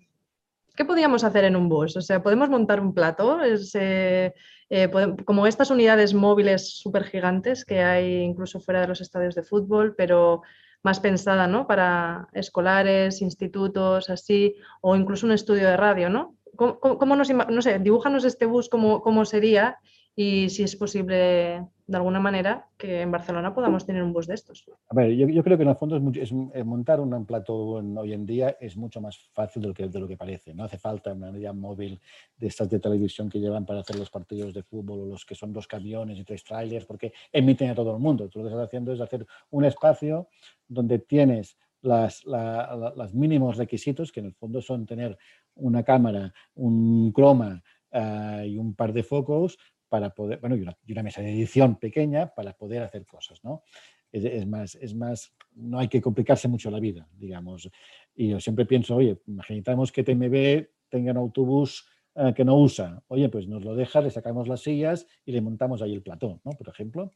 [0.74, 1.96] ¿Qué podríamos hacer en un bus?
[1.96, 3.38] O sea, ¿podemos montar un plato?
[3.44, 4.34] Eh,
[4.70, 4.90] eh,
[5.24, 9.94] como estas unidades móviles súper gigantes que hay incluso fuera de los estadios de fútbol,
[9.96, 10.42] pero
[10.82, 11.66] más pensada ¿no?
[11.66, 16.36] para escolares, institutos, así, o incluso un estudio de radio, ¿no?
[16.56, 19.78] ¿Cómo, nos, no sé, dibújanos este bus cómo, cómo sería
[20.16, 24.34] y si es posible de alguna manera que en Barcelona podamos tener un bus de
[24.34, 24.64] estos.
[24.88, 28.24] A ver, yo, creo que en el fondo es, eh, montar un plato hoy en
[28.24, 30.54] día es mucho más fácil de lo que, de lo que parece.
[30.54, 32.00] No hace falta una unidad móvil
[32.36, 35.34] de estas de televisión que llevan para hacer los partidos de fútbol o los que
[35.34, 38.28] son dos camiones y tres trailers porque emiten a todo el mundo.
[38.28, 40.28] Tú lo que estás haciendo es hacer un espacio
[40.68, 45.18] donde tienes las, los mínimos requisitos, que en el fondo son tener
[45.56, 47.62] una cámara, un croma
[47.92, 49.58] eh, y un par de focos
[49.94, 53.62] para poder, bueno, y una, mesa de edición pequeña para poder hacer cosas, ¿no?
[54.10, 57.70] Es, más, es más, no hay que complicarse mucho la vida, digamos.
[58.12, 61.86] Y yo siempre pienso, oye, imaginamos que TMB tenga un autobús
[62.16, 63.04] eh, que no usa.
[63.06, 66.40] Oye, pues nos lo deja, le sacamos las sillas y le montamos ahí el platón,
[66.42, 66.50] ¿no?
[66.50, 67.12] Por ejemplo.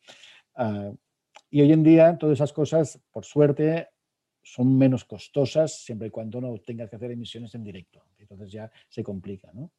[0.55, 0.93] Ah,
[1.51, 3.89] y hoy en día todas esas cosas, por suerte,
[4.41, 8.05] son menos costosas siempre y cuando no tengas que hacer emisiones en directo.
[8.19, 9.73] Entonces ya se complica, ¿no?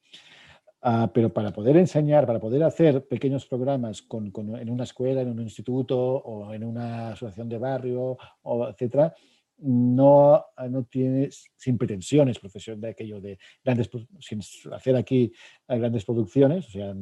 [0.81, 5.29] Ah, pero para poder enseñar, para poder hacer pequeños programas con, en una escuela, en
[5.29, 9.13] un instituto o en una asociación de barrio, o etcétera,
[9.57, 14.39] no, no tienes, sin pretensiones profesión de aquello de grandes, sin
[14.71, 15.33] hacer aquí
[15.67, 16.95] grandes producciones, o sea,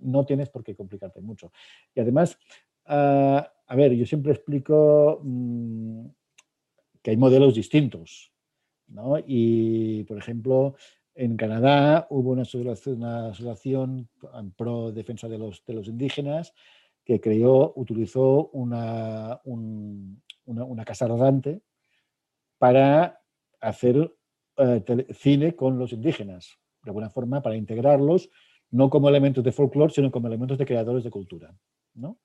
[0.00, 1.52] no tienes por qué complicarte mucho.
[1.94, 2.36] Y además,
[2.86, 6.06] ah, a ver, yo siempre explico mm,
[7.02, 8.32] que hay modelos distintos,
[8.88, 9.16] ¿no?
[9.24, 10.74] Y, por ejemplo,
[11.14, 14.08] en Canadá hubo una asociación,
[14.56, 16.54] pro defensa de los, de los indígenas
[17.04, 21.62] que creó, utilizó una, un, una, casa rodante
[22.58, 23.20] para
[23.60, 24.14] hacer
[24.56, 28.30] eh, cine con los indígenas, de alguna forma para integrarlos
[28.70, 31.54] no como elementos de folclore, sino como elementos de creadores de cultura.
[31.94, 32.18] ¿no?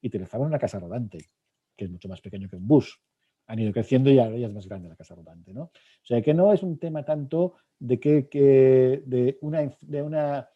[0.00, 1.18] Y utilizaban una casa rodante,
[1.76, 3.00] que es mucho más pequeño que un bus.
[3.46, 5.52] Han ido creciendo y ahora ya es más grande la casa rodante.
[5.52, 5.64] ¿no?
[5.64, 10.48] O sea que no es un tema tanto de, que, de una, de una,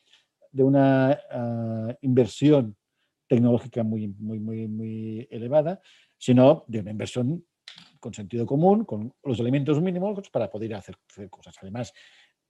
[0.51, 2.76] de una ah, inversión
[3.26, 5.80] tecnológica muy, muy, muy, muy elevada,
[6.16, 7.45] sino de una inversión
[8.01, 11.57] con sentido común, con los elementos mínimos para poder hacer, hacer cosas.
[11.61, 11.93] Además,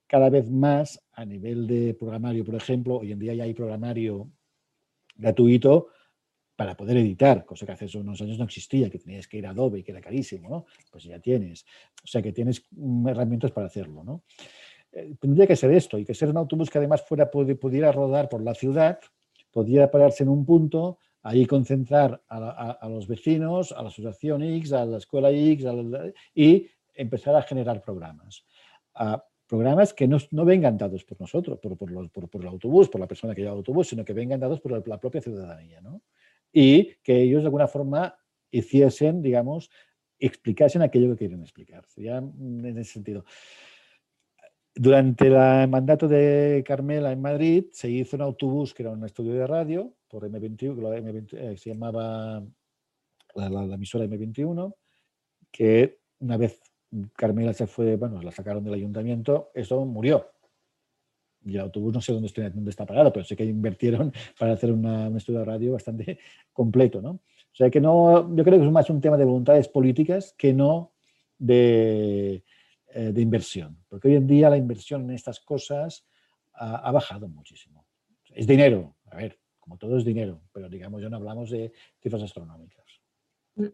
[0.07, 4.31] cada vez más a nivel de programario, por ejemplo, hoy en día ya hay programario
[5.17, 5.89] gratuito
[6.59, 9.51] para poder editar, cosa que hace unos años no existía, que tenías que ir a
[9.51, 10.67] Adobe y que era carísimo, ¿no?
[10.91, 11.65] Pues ya tienes.
[12.03, 12.65] O sea que tienes
[13.07, 14.25] herramientas para hacerlo, ¿no?
[14.91, 18.29] Eh, tendría que ser esto y que ser un autobús que además fuera, pudiera rodar
[18.29, 18.99] por la ciudad,
[19.53, 24.85] pudiera pararse en un punto, ahí concentrar a, los vecinos, a la asociación X, a
[24.85, 25.65] la escuela X
[26.35, 28.45] y empezar a generar programas.
[29.47, 31.89] Programas que no, vengan dados por nosotros, por, por,
[32.43, 34.99] el autobús, por la persona que lleva el autobús, sino que vengan dados por la
[34.99, 35.81] propia ciudadanía.
[35.81, 36.03] ¿no?
[36.61, 38.19] Y que ellos de alguna forma
[38.51, 39.71] hiciesen, digamos,
[40.19, 41.87] explicasen aquello que quieren explicar.
[41.87, 43.25] Sería en ese sentido.
[44.75, 49.35] Durante el mandato de Carmela en Madrid se hizo un autobús que era un estudio
[49.35, 52.45] de radio por M21, que eh, se llamaba
[53.37, 54.75] la, la emisora M21,
[55.53, 56.61] que una vez
[57.15, 60.27] Carmela se fue, bueno, la sacaron del ayuntamiento, eso murió.
[61.45, 62.29] Y el autobús no sé dónde,
[62.71, 66.19] está parado, pero sé que invirtieron para hacer un estudio de radio bastante
[66.53, 67.11] completo, ¿no?
[67.11, 70.53] O sea que no, yo creo que es más un tema de voluntades políticas que
[70.53, 70.93] no
[71.39, 72.45] de,
[72.95, 73.79] eh, de inversión.
[73.89, 76.07] Porque hoy en día la inversión en estas cosas
[76.53, 77.85] ha, ha, bajado muchísimo.
[78.33, 82.23] Es dinero, a ver, como todo es dinero, pero digamos, ya no hablamos de cifras
[82.23, 82.87] astronómicas.
[83.57, 83.67] Mm.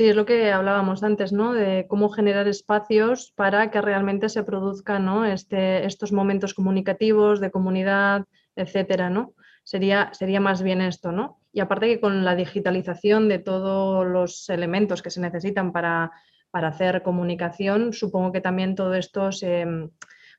[0.00, 1.52] Sí, es lo que hablábamos antes, ¿no?
[1.52, 5.26] De cómo generar espacios para que realmente se produzcan ¿no?
[5.26, 8.24] este, estos momentos comunicativos, de comunidad,
[8.56, 9.34] etcétera, ¿no?
[9.62, 11.42] Sería, sería más bien esto, ¿no?
[11.52, 16.12] Y aparte que con la digitalización de todos los elementos que se necesitan para,
[16.50, 19.66] hacer comunicación, supongo que también todo esto se,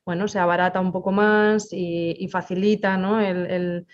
[0.04, 3.22] bueno, se abarata un poco más y, facilita ¿no?
[3.22, 3.86] el,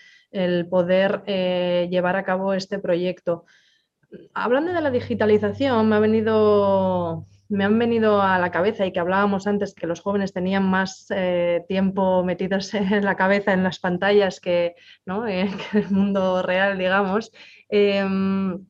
[0.70, 3.44] poder eh, llevar a cabo este proyecto
[4.34, 9.00] hablando de la digitalización, me ha venido me han venido a la cabeza y que
[9.00, 13.78] hablábamos antes que los jóvenes tenían más eh, tiempo metidos en la cabeza en las
[13.78, 14.74] pantallas que,
[15.06, 15.26] ¿no?
[15.28, 17.32] Eh, el mundo real, digamos.
[17.68, 18.66] Em,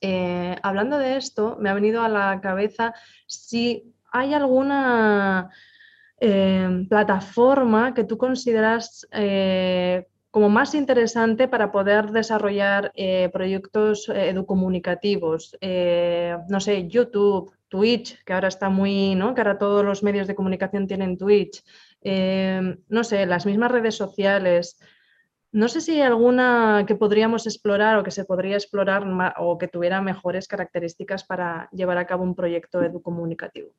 [0.00, 2.94] eh, hablando de esto, me ha venido a la cabeza
[3.26, 5.50] si hay alguna
[6.18, 9.06] em, plataforma que tú consideras
[10.30, 15.56] como más interesante para poder desarrollar eh, proyectos eh, educomunicativos.
[15.60, 19.34] Eh, no sé, YouTube, Twitch, que ahora está muy, ¿no?
[19.34, 21.62] Que ahora todos los medios de comunicación tienen Twitch.
[22.02, 24.78] no sé, las mismas redes sociales.
[25.52, 29.04] No sé si hay alguna que podríamos explorar o que se podría explorar
[29.38, 33.74] o que tuviera mejores características para llevar a cabo un proyecto educomunicativo.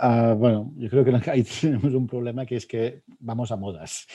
[0.00, 4.06] Uh, bueno, yo creo que ahí tenemos un problema que es que vamos a modas.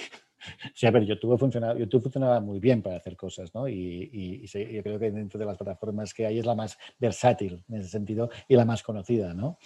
[0.73, 3.67] Sí, a ver, YouTube funcionaba, YouTube funcionaba muy bien para hacer cosas, ¿no?
[3.67, 7.75] Y, yo creo que dentro de las plataformas que hay es la más versátil en
[7.75, 9.57] ese sentido y la más conocida, ¿no?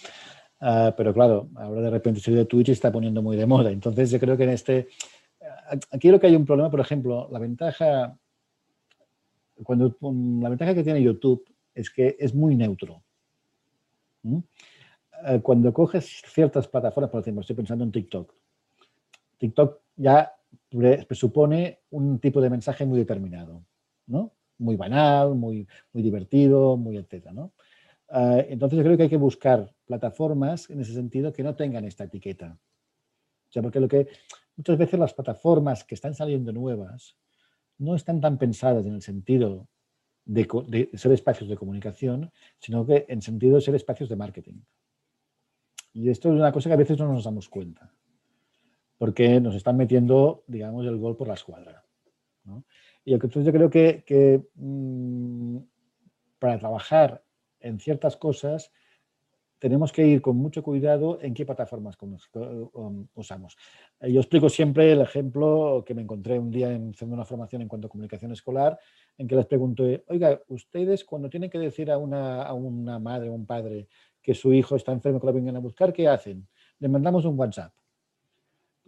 [0.60, 3.70] Ah, pero claro, ahora de repente se de Twitch está poniendo muy de moda.
[3.70, 4.88] Entonces yo creo que en este...
[5.90, 8.18] Aquí lo que hay un problema, por ejemplo, la ventaja...
[9.62, 9.96] Cuando,
[10.40, 13.02] la ventaja que tiene YouTube es que es muy neutro.
[15.12, 18.34] Ah, cuando coges ciertas plataformas, por ejemplo, estoy pensando en TikTok.
[19.38, 20.32] TikTok ya
[21.06, 23.64] presupone un tipo de mensaje muy determinado,
[24.06, 24.34] ¿no?
[24.58, 27.52] Muy banal, muy, muy divertido, muy etcétera, ¿no?
[28.08, 31.84] Ah, entonces yo creo que hay que buscar plataformas en ese sentido que no tengan
[31.84, 32.58] esta etiqueta.
[33.48, 34.08] O sea, porque lo que
[34.56, 37.16] muchas veces las plataformas que están saliendo nuevas
[37.78, 39.68] no están tan pensadas en el sentido
[40.24, 44.60] de, ser espacios de comunicación, sino que en sentido de ser espacios de marketing.
[45.92, 47.92] Y esto es una cosa que a veces no nos damos cuenta
[48.98, 51.84] porque nos están metiendo, digamos, el gol por la escuadra.
[53.04, 55.58] Y entonces yo creo que, mm,
[56.38, 57.22] para trabajar
[57.60, 58.70] en ciertas cosas
[59.58, 61.98] tenemos que ir con mucho cuidado en qué plataformas
[62.74, 63.56] um, usamos.
[64.00, 67.62] Eh, yo explico siempre el ejemplo que me encontré un día en, haciendo una formación
[67.62, 68.78] en cuanto a comunicación escolar,
[69.16, 73.30] en que les pregunto, oiga, ustedes cuando tienen que decir a una, a una madre
[73.30, 73.88] o un padre
[74.22, 76.46] que su hijo está enfermo que lo vengan a buscar, ¿qué hacen?
[76.78, 77.72] Le mandamos un WhatsApp.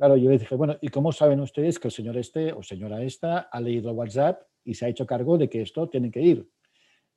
[0.01, 3.03] Claro, yo les dije, bueno, ¿y cómo saben ustedes que el señor este o señora
[3.03, 6.49] esta ha leído WhatsApp y se ha hecho cargo de que esto tiene que ir?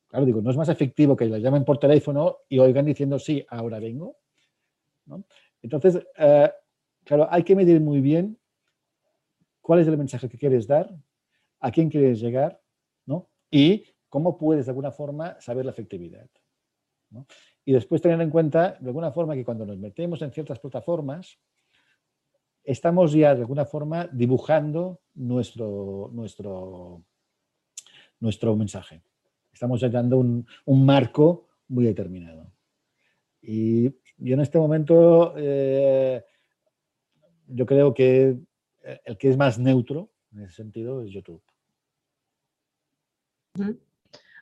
[0.06, 3.42] Claro, digo, no es más efectivo que la llamen por teléfono y oigan diciendo sí,
[3.48, 4.18] ahora vengo.
[5.62, 6.52] Entonces, eh,
[7.04, 8.38] claro, hay que medir muy bien
[9.62, 10.94] cuál es el mensaje que quieres dar,
[11.60, 12.60] a quién quieres llegar,
[13.06, 13.30] ¿no?
[13.50, 16.28] Y cómo puedes de alguna forma saber la efectividad.
[17.64, 21.38] Y después tener en cuenta de alguna forma que cuando nos metemos en ciertas plataformas,
[22.64, 27.04] estamos ya de alguna forma dibujando nuestro, nuestro,
[28.20, 29.02] nuestro mensaje.
[29.52, 32.50] Estamos ya dando un, marco muy determinado.
[33.40, 33.84] Y
[34.16, 36.24] yo en este momento, eh,
[37.46, 38.36] yo creo que
[39.04, 41.42] el que es más neutro en ese sentido es YouTube.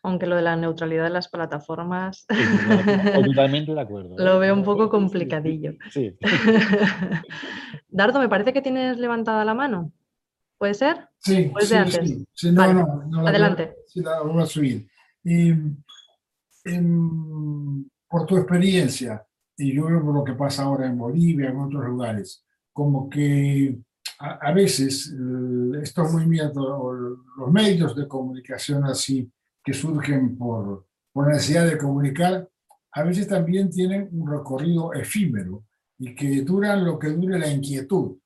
[0.05, 2.27] Aunque lo de la neutralidad de las plataformas...
[3.25, 4.17] totalmente de acuerdo.
[4.19, 5.75] Lo veo un poco complicadillo.
[5.91, 6.17] Sí.
[7.89, 9.93] Dardo, me parece que tienes levantada la mano.
[10.59, 11.09] ¿Puede ser?
[11.19, 12.25] Sí, pues sí, antes?
[12.35, 12.53] sí.
[12.53, 12.73] No,
[13.09, 13.77] no, Adelante.
[13.87, 14.89] sí, la voy a subir.
[18.09, 19.25] por tu experiencia,
[19.57, 23.79] y yo veo por lo que pasa ahora en Bolivia, en otros lugares, como que
[24.19, 25.13] a, veces
[25.83, 26.65] estos movimientos,
[27.37, 29.29] los medios de comunicación así,
[29.65, 32.49] que surgen por, por necesidad de comunicar,
[32.93, 35.65] a veces también tienen un recorrido efímero
[35.99, 38.19] y que duran lo que dure la inquietud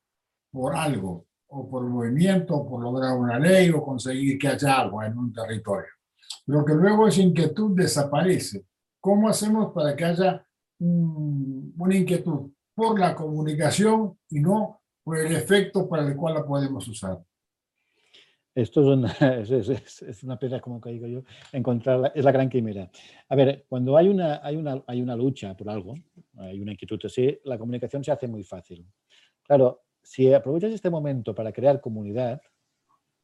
[0.51, 5.07] por algo, o por movimiento, o por lograr una ley, o conseguir que haya agua
[5.07, 5.91] en un territorio.
[6.45, 8.65] Pero que luego esa inquietud desaparece.
[9.01, 10.47] ¿Cómo hacemos para que haya
[10.79, 16.89] una inquietud por la comunicación y no por el efecto para el cual la podemos
[16.89, 17.23] usar?
[18.57, 22.91] Esto es una, es, piedra, como que digo yo, encontrarla, es la gran quimera.
[23.29, 25.95] A ver, cuando hay una, hay, una, hay una lucha por algo,
[26.39, 28.87] hay una inquietud así, la comunicación se hace muy fácil.
[29.43, 32.41] Claro, si aprovechas este momento para crear comunidad,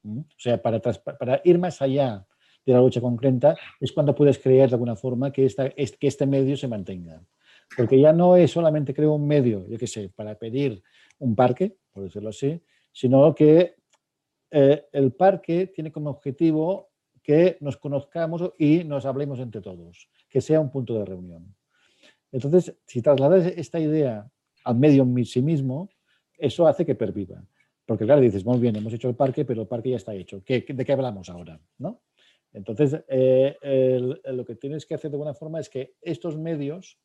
[0.05, 2.27] o sea, para, para ir más allá
[2.67, 6.27] de la lucha concreta, es cuando puedes crear de alguna forma que, esta, que este
[6.27, 7.23] medio se mantenga.
[7.75, 10.83] Porque ya no es solamente creo un medio, yo qué sé, para pedir
[11.21, 12.61] un parque, por decirlo así,
[12.93, 13.77] sino que
[14.55, 16.91] eh, el parque tiene como objetivo
[17.23, 21.55] que nos conozcamos y nos hablemos entre todos, que sea un punto de reunión.
[22.31, 24.31] Entonces, si trasladas esta idea
[24.65, 25.89] al medio en sí mismo,
[26.37, 27.43] eso hace que perviva.
[27.87, 30.43] Porque claro, dices, muy bien, hemos hecho el parque, pero el parque ya está hecho.
[30.45, 31.59] ¿Qué, ¿De qué hablamos ahora?
[31.79, 32.03] ¿No?
[32.53, 36.99] Entonces, eh, lo que tienes que hacer de alguna forma es que estos medios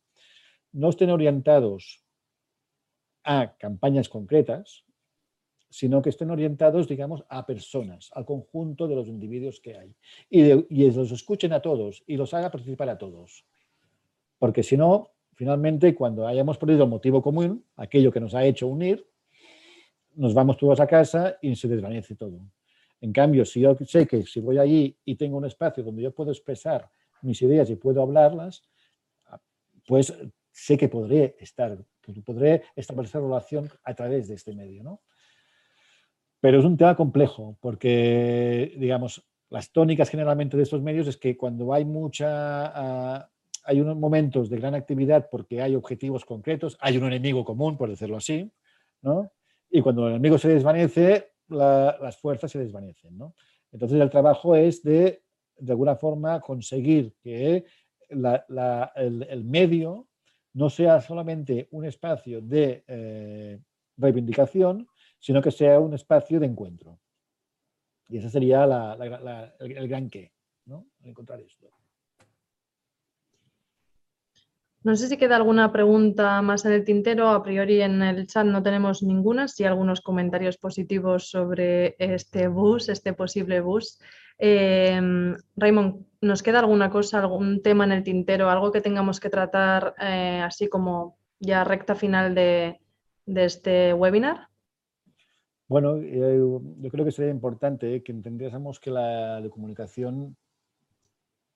[0.74, 2.04] no estén orientados
[3.24, 4.84] a campañas concretas,
[5.78, 9.93] sino que estén orientados, digamos, a personas, al conjunto de los individuos que hay.
[10.28, 10.41] Y,
[10.91, 13.45] los escuchen a todos y los haga participar a todos.
[14.39, 18.65] Porque si no, finalmente, cuando hayamos perdido el motivo común, aquello que nos ha hecho
[18.65, 19.05] unir,
[20.15, 22.39] nos vamos todos a casa y se desvanece todo.
[22.99, 26.11] En cambio, si yo sé que si voy allí y tengo un espacio donde yo
[26.11, 26.89] puedo expresar
[27.21, 28.63] mis ideas y puedo hablarlas,
[29.86, 30.11] pues
[30.51, 31.78] sé que podré estar,
[32.25, 35.01] podré establecer relación a través de este medio, ¿no?
[36.40, 41.38] Pero es un tema complejo porque, digamos, las tónicas generalmente de estos medios es que
[41.38, 43.30] cuando hay mucha, ah,
[43.64, 47.90] hay unos momentos de gran actividad porque hay objetivos concretos, hay un enemigo común, por
[47.90, 48.52] decirlo así,
[49.02, 49.32] ¿no?
[49.70, 53.36] Y cuando el enemigo se desvanece, las fuerzas se desvanecen, ¿no?
[53.72, 55.24] Entonces el trabajo es de,
[55.58, 57.66] de alguna forma, conseguir que
[58.10, 60.08] el, medio
[60.54, 63.60] no sea solamente un espacio de eh,
[63.98, 64.88] reivindicación,
[65.20, 66.99] sino que sea un espacio de encuentro.
[68.09, 70.32] Y ese sería el, gran qué,
[70.65, 70.86] ¿no?
[71.03, 71.70] encontrar esto.
[74.84, 77.30] No sé si queda alguna pregunta más en el tintero.
[77.30, 79.49] A priori en el chat no tenemos ninguna.
[79.49, 83.99] Sí algunos comentarios positivos sobre este bus, este posible bus.
[84.38, 85.01] Eh,
[85.57, 89.95] Raymond, ¿nos queda alguna cosa, algún tema en el tintero, algo que tengamos que tratar
[89.99, 92.80] eh, así como ya recta final de
[93.26, 94.47] este webinar?
[95.68, 100.38] Bueno, eh, yo creo que sería importante que entendiésemos que la comunicación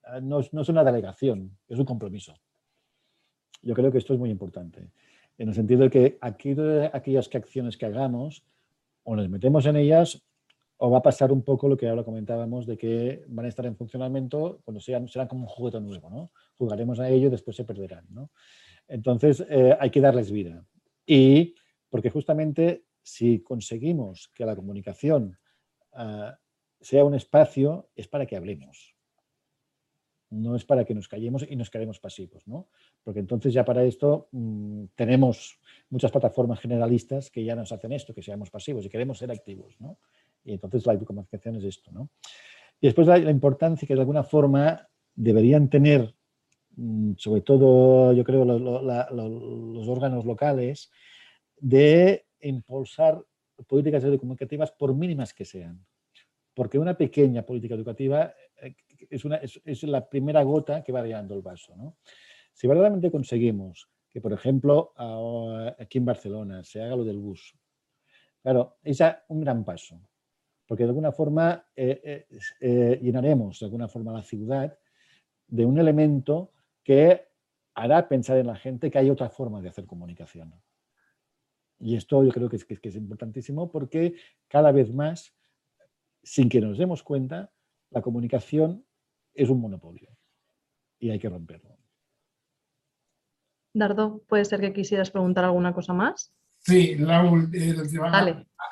[0.04, 2.34] ah, no es, una delegación, es un compromiso.
[3.62, 4.90] Yo creo que esto es muy importante,
[5.38, 6.54] en el sentido de que aquí,
[6.92, 8.44] aquellas acciones que hagamos,
[9.04, 10.22] o nos metemos en ellas,
[10.76, 13.64] o va a pasar un poco lo que ahora comentábamos, de que van a estar
[13.64, 16.32] en funcionamiento cuando sean, serán como un juguete nuevo, ¿no?
[16.58, 18.30] Jugaremos a ello y después se perderán, ¿no?
[18.88, 20.66] Entonces, eh, hay que darles vida.
[21.06, 21.54] Y
[21.88, 25.38] porque justamente si conseguimos que la comunicación
[25.92, 26.38] ah,
[26.80, 28.94] sea un espacio, es para que hablemos.
[30.30, 32.68] No es para que nos callemos y nos quedemos pasivos, ¿no?
[33.02, 35.58] Porque entonces ya para esto mm, tenemos
[35.90, 39.76] muchas plataformas generalistas que ya nos hacen esto, que seamos pasivos y queremos ser activos,
[39.78, 39.98] ¿no?
[40.44, 42.10] Y entonces la comunicación es esto, ¿no?
[42.80, 46.14] Y después la, importancia que de alguna forma deberían tener,
[46.76, 50.90] mm, sobre todo yo creo los, órganos locales,
[51.58, 53.24] de impulsar
[53.66, 55.84] políticas educativas por mínimas que sean.
[56.54, 58.74] Porque una pequeña política educativa eh,
[59.10, 61.74] es, la primera gota que va llenando el vaso.
[62.52, 64.92] Si verdaderamente conseguimos que, por ejemplo,
[65.78, 67.54] aquí en Barcelona se haga lo del bus,
[68.42, 70.00] claro, es un gran paso,
[70.66, 72.26] porque de alguna forma eh,
[72.60, 74.78] eh, llenaremos de alguna forma la ciudad
[75.48, 77.28] de un elemento que
[77.74, 80.52] hará pensar en la gente que hay otra forma de hacer comunicación.
[81.82, 84.14] Y esto yo creo que es, que es importantísimo porque
[84.48, 85.34] cada vez más,
[86.22, 87.50] sin que nos demos cuenta,
[87.90, 88.86] la comunicación
[89.34, 90.08] es un monopolio
[91.00, 91.76] y hay que romperlo.
[93.74, 96.32] Dardo, ¿puede ser que quisieras preguntar alguna cosa más?
[96.60, 97.74] Sí, la, eh,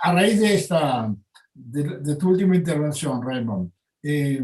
[0.02, 1.12] a, raíz de esta,
[1.52, 3.72] de, tu última intervención, Raymond,
[4.04, 4.40] eh,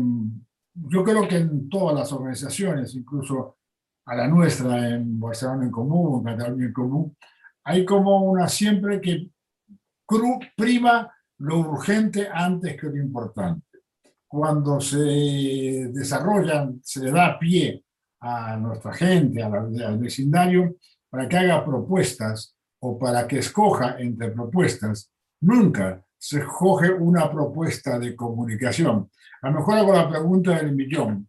[0.74, 3.58] yo creo que en todas las organizaciones, incluso
[4.06, 7.16] a la nuestra, en Barcelona en Común, en Cataluña en Común,
[7.68, 9.28] hay como una siempre que
[10.56, 13.66] prima lo urgente antes que lo importante.
[14.28, 17.84] Cuando se desarrollan, se le da pie
[18.20, 20.76] a nuestra gente, al vecindario,
[21.10, 25.10] para que haga propuestas o para que escoja entre propuestas,
[25.40, 29.10] nunca se escoge una propuesta de comunicación.
[29.42, 31.28] A lo mejor hago la pregunta del millón.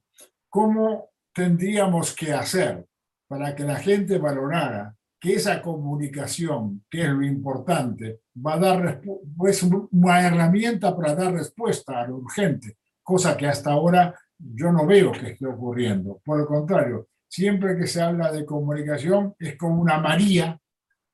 [0.50, 2.86] ¿Cómo tendríamos que hacer
[3.28, 9.01] para que la gente valorara que esa comunicación, que es lo importante, va a dar
[9.36, 14.86] pues, una herramienta para dar respuesta a lo urgente, cosa que hasta ahora yo no
[14.86, 16.22] veo que esté ocurriendo.
[16.24, 20.59] Por el contrario, siempre que se habla de comunicación es como una María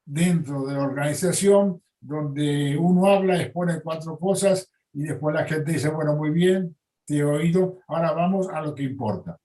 [0.06, 5.90] dentro de la organización donde uno habla, expone cuatro cosas y después la gente dice,
[5.90, 6.76] bueno, muy bien,
[7.06, 9.40] te he oído, ahora vamos a lo que importa.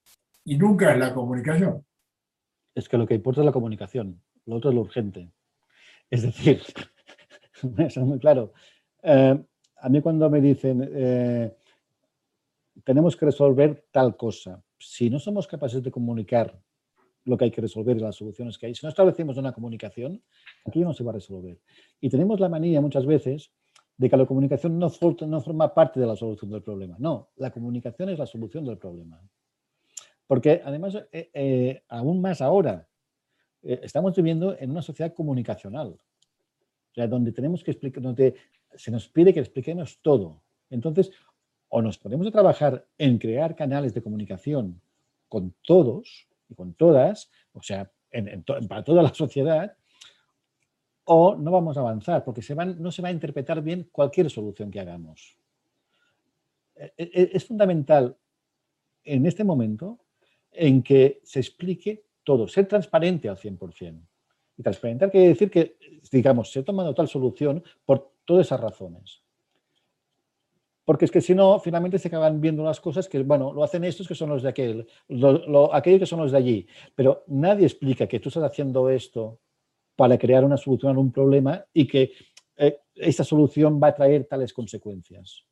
[0.44, 1.84] Y nunca es la comunicación.
[2.74, 5.30] Es que lo que importa es la comunicación, lo otro es lo urgente.
[6.10, 6.60] Es decir,
[7.78, 8.52] eso es muy claro.
[9.02, 9.44] Eh,
[9.80, 11.54] a mí cuando me dicen, eh,
[12.82, 16.58] tenemos que resolver tal cosa, si no somos capaces de comunicar
[17.24, 18.74] lo que hay que resolver y las soluciones que hay.
[18.74, 20.22] Si no establecemos una comunicación,
[20.64, 21.58] aquí no se va a resolver.
[22.00, 23.52] Y tenemos la manía muchas veces
[23.98, 26.96] de que la comunicación no, forma parte de la solución del problema.
[26.98, 29.20] No, la comunicación es la solución del problema.
[30.26, 32.87] Porque además, eh, eh, aún más ahora,
[33.68, 38.34] eh, estamos viviendo en una sociedad comunicacional, o sea, donde tenemos que explicar, donde
[38.74, 40.40] se nos pide que expliquemos todo.
[40.70, 41.10] Entonces,
[41.68, 44.80] o nos ponemos a trabajar en crear canales de comunicación
[45.28, 47.90] con todos, y con todas, o sea,
[48.68, 49.76] para toda la sociedad,
[51.04, 54.80] o no vamos a avanzar, porque no se va a interpretar bien cualquier solución que
[54.80, 55.36] hagamos.
[56.74, 58.16] E, e, es fundamental
[59.04, 59.98] en este momento
[60.52, 64.02] en que se explique todo, ser transparente al 100%.
[64.58, 65.78] Y transparentar quiere decir que,
[66.12, 69.22] digamos, se ha tomado tal solución por todas esas razones.
[70.84, 73.82] Porque es que si no, finalmente se acaban viendo las cosas que, bueno, lo hacen
[73.84, 74.86] estos que son los de aquel,
[75.72, 76.66] aquellos que son los de allí.
[76.94, 79.38] Pero nadie explica que tú estás haciendo esto
[79.96, 82.12] para crear una solución a un problema y que
[82.58, 85.46] eh, esta solución va a traer tales consecuencias.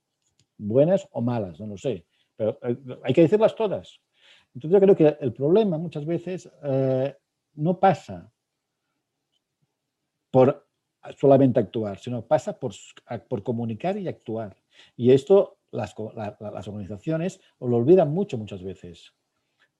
[0.59, 2.05] Buenas o malas, no lo sé.
[2.37, 3.99] Pero eh, hay que decirlas todas.
[4.57, 7.15] Entonces yo creo que el problema muchas veces eh,
[7.57, 8.33] no pasa
[10.31, 10.67] por
[11.19, 12.73] solamente actuar, sino pasa por,
[13.43, 14.57] comunicar y actuar.
[14.97, 15.95] Y esto las,
[16.41, 19.13] las organizaciones lo olvidan mucho muchas veces,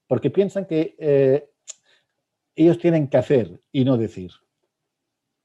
[0.07, 1.49] porque piensan que eh,
[2.55, 4.31] ellos tienen que hacer y no decir.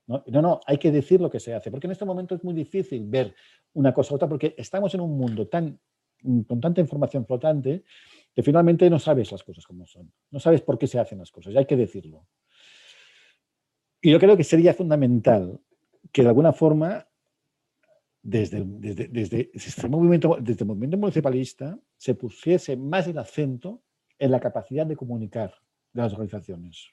[0.07, 0.25] ¿no?
[0.27, 3.05] no, hay que decir lo que se hace, porque en este momento es muy difícil
[3.07, 3.33] ver
[3.75, 5.79] una cosa u otra, porque estamos en un mundo tan,
[6.21, 7.85] con tanta información flotante
[8.33, 11.31] que finalmente no sabes las cosas como son, no sabes por qué se hacen las
[11.31, 12.27] cosas, y hay que decirlo.
[14.01, 15.59] Y yo creo que sería fundamental
[16.11, 17.07] que de alguna forma
[18.23, 23.81] desde, desde, desde, este movimiento, desde el movimiento municipalista se pusiese más el acento
[24.19, 25.53] en la capacidad de comunicar
[25.93, 26.89] de las organizaciones.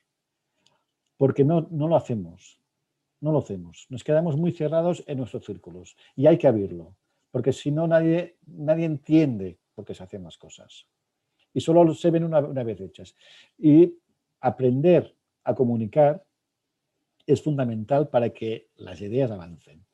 [1.17, 2.61] Porque no, no lo hacemos,
[3.21, 3.87] no lo hacemos.
[3.91, 6.97] Nos quedamos muy cerrados en nuestros círculos y hay que abrirlo,
[7.31, 10.87] porque si no nadie, nadie entiende por qué se hacen las cosas.
[11.53, 13.15] Y solo se ven una, una vez hechas.
[13.57, 13.95] Y
[14.41, 15.15] aprender
[15.45, 16.25] a comunicar
[17.27, 19.89] es fundamental para que las ideas avancen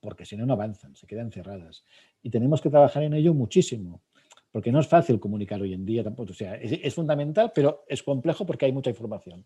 [0.00, 1.84] porque si no, no avanzan, se quedan cerradas.
[2.22, 4.02] Y tenemos que trabajar en ello muchísimo,
[4.50, 6.32] porque no es fácil comunicar hoy en día tampoco.
[6.32, 9.44] O sea, es, fundamental, pero es complejo porque hay mucha información.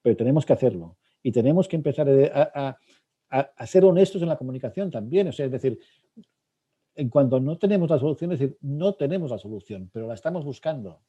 [0.00, 0.96] Pero tenemos que hacerlo.
[1.22, 2.78] Y tenemos que empezar a,
[3.66, 5.28] ser honestos en la comunicación también.
[5.28, 5.78] O sea, es decir,
[6.94, 10.44] en cuanto no tenemos la solución, es decir, no tenemos la solución, pero la estamos
[10.44, 11.00] buscando.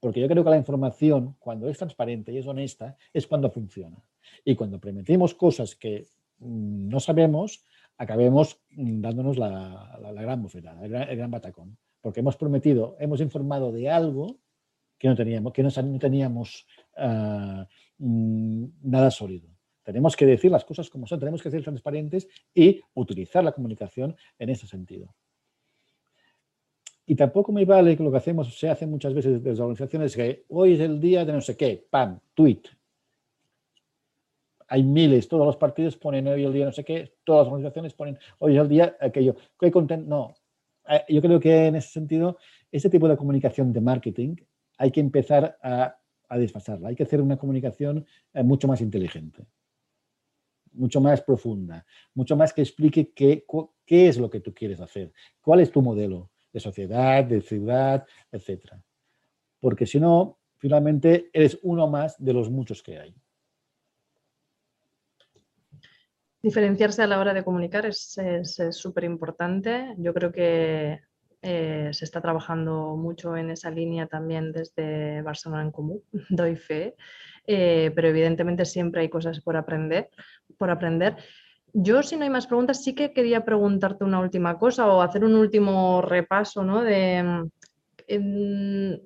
[0.00, 3.96] Porque yo creo que la información, cuando es transparente y es honesta, es cuando funciona.
[4.44, 6.06] Y cuando permitimos cosas que
[6.38, 7.64] mm, no sabemos,
[7.96, 11.78] acabemos mm, dándonos la, gran bofetada, el gran, batacón.
[12.00, 14.36] Porque hemos prometido, hemos informado de algo
[14.98, 16.66] que no teníamos, que no, teníamos
[16.98, 17.66] ah,
[17.98, 19.53] mm, nada sólido.
[19.84, 24.16] Tenemos que decir las cosas como son, tenemos que ser transparentes y utilizar la comunicación
[24.38, 25.14] en ese sentido.
[27.06, 30.16] Y tampoco me vale que lo que hacemos, se hace muchas veces desde las organizaciones,
[30.16, 32.62] que hoy es el día de no sé qué, pam, tweet.
[34.68, 37.92] Hay miles, todos los partidos ponen hoy el día no sé qué, todas las organizaciones
[37.92, 39.36] ponen hoy es el día aquello.
[39.60, 40.06] ¿Qué content?
[40.06, 40.34] No.
[40.88, 42.38] Eh, yo creo que en ese sentido,
[42.72, 44.36] ese tipo de comunicación de marketing
[44.78, 46.88] hay que empezar a, a desfasarla.
[46.88, 49.46] Hay que hacer una comunicación eh, mucho más inteligente
[50.74, 53.44] mucho más profunda, mucho más que explique qué,
[53.84, 58.06] qué es lo que tú quieres hacer, cuál es tu modelo de sociedad, de ciudad,
[58.30, 58.82] etcétera.
[59.60, 63.14] Porque si no, finalmente eres uno más de los muchos que hay.
[66.42, 68.18] Diferenciarse a la hora de comunicar es
[68.70, 69.94] súper importante.
[69.96, 71.00] Yo creo que
[71.46, 76.96] eh, se está trabajando mucho en esa línea también desde Barcelona en Común, doy fe,
[77.46, 80.10] eh, pero evidentemente siempre hay cosas por aprender
[80.58, 81.16] por aprender.
[81.72, 85.24] Yo, si no hay más preguntas, sí que quería preguntarte una última cosa o hacer
[85.24, 86.82] un último repaso, ¿no?
[86.82, 87.48] De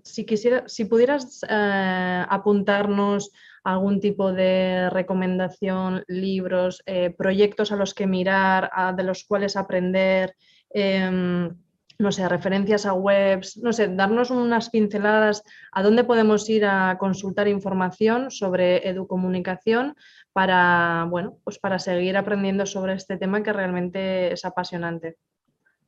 [0.03, 3.31] si, quisiera, si pudieras eh, apuntarnos
[3.65, 10.35] algún tipo de recomendación, libros, eh, proyectos a los que mirar, de los cuales aprender,
[10.71, 11.55] em,
[11.99, 15.43] no sé, referencias a webs, no sé, darnos unas pinceladas
[15.73, 19.97] a dónde podemos ir a consultar información sobre educomunicación
[20.33, 25.17] para, bueno, pues para seguir aprendiendo sobre este tema que realmente es apasionante.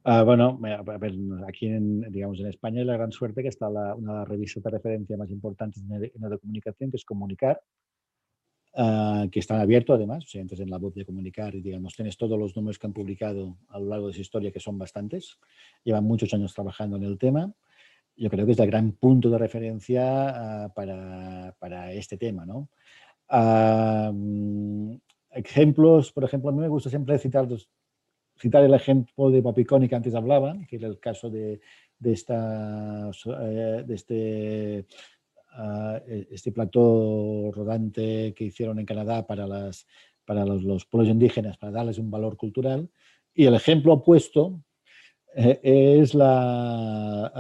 [0.03, 0.59] Ah, bueno,
[1.47, 4.63] aquí en, digamos, en España hay la gran suerte que está una de las revistas
[4.63, 7.61] de referencia más importantes en, la comunicación, que es Comunicar,
[8.75, 11.95] ah, que está abierto además, o sea, entonces en la voz de Comunicar y digamos,
[11.95, 14.79] tienes todos los números que han publicado a lo largo de su historia, que son
[14.79, 15.39] bastantes,
[15.85, 17.53] llevan muchos años trabajando en el tema,
[18.17, 22.69] yo creo que es el gran punto de referencia ah, para, para, este tema, ¿no?
[25.31, 27.47] ejemplos, por ejemplo, a mí me gusta siempre citar,
[28.37, 31.61] citar el ejemplo de Papiconi que antes hablaba, que era el caso de,
[31.99, 33.11] de, esta,
[33.41, 34.87] eh, de este,
[35.59, 36.01] uh,
[36.31, 39.87] este plató rodante que hicieron en Canadá para, las,
[40.25, 42.91] para los, los, pueblos indígenas, para darles un valor cultural.
[43.35, 44.63] Y el ejemplo opuesto
[45.35, 47.33] eh, es la,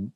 [0.00, 0.10] uh,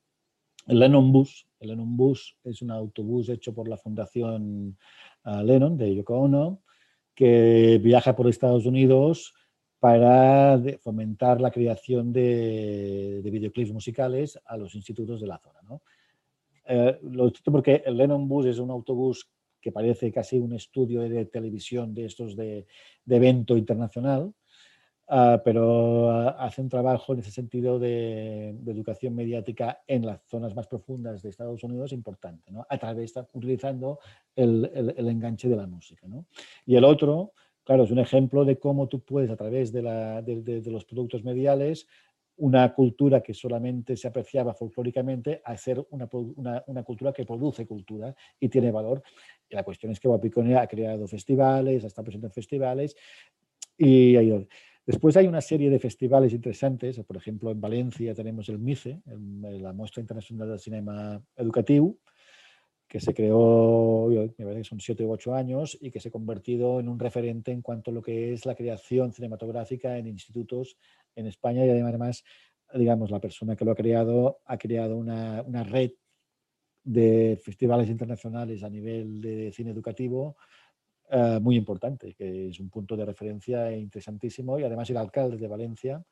[0.67, 1.47] el Lennon Bus.
[1.61, 4.77] El Lennon Bus es un autobús hecho por la Fundación
[5.25, 6.61] Lennon, de Yoko
[7.15, 9.33] que viaja por Estados Unidos
[9.83, 15.59] para fomentar la creación de, videoclips musicales a los institutos de la zona.
[15.69, 15.83] ¿no?
[16.67, 19.29] Eh, lo cito porque el Lennon Bus es un autobús
[19.61, 22.67] que parece casi un estudio de televisión de estos de,
[23.05, 24.35] de evento internacional,
[25.15, 30.55] Ah, pero ah, hace un trabajo en ese sentido de, educación mediática en las zonas
[30.55, 32.65] más profundas de Estados Unidos importante, ¿no?
[32.67, 33.99] a través, de, utilizando
[34.35, 36.07] el, el, enganche de la música.
[36.09, 36.25] ¿no?
[36.65, 37.33] Y el otro,
[37.63, 40.87] claro, es un ejemplo de cómo tú puedes, a través de, la, de, de los
[40.87, 41.87] productos mediales,
[42.37, 48.15] una cultura que solamente se apreciaba folclóricamente, hacer una, una, una, cultura que produce cultura
[48.41, 49.03] y tiene valor.
[49.49, 52.97] Y la cuestión es que Guapicone ha creado festivales, está presente en festivales
[53.77, 54.17] y
[54.85, 59.73] Después hay una serie de festivales interesantes, por ejemplo en Valencia tenemos el MICE, la
[59.73, 61.99] Muestra Internacional del Cinema Educativo,
[62.89, 66.13] que se creó, me parece que son siete u ocho años, y que se ha
[66.13, 70.77] convertido en un referente en cuanto a lo que es la creación cinematográfica en institutos
[71.15, 72.25] en España y además,
[72.75, 75.93] digamos, la persona que lo ha creado ha creado una, una red
[76.85, 80.37] de festivales internacionales a nivel de cine educativo
[81.11, 85.47] eh, muy importante, que es un punto de referencia interesantísimo y además el alcalde de
[85.47, 86.03] Valencia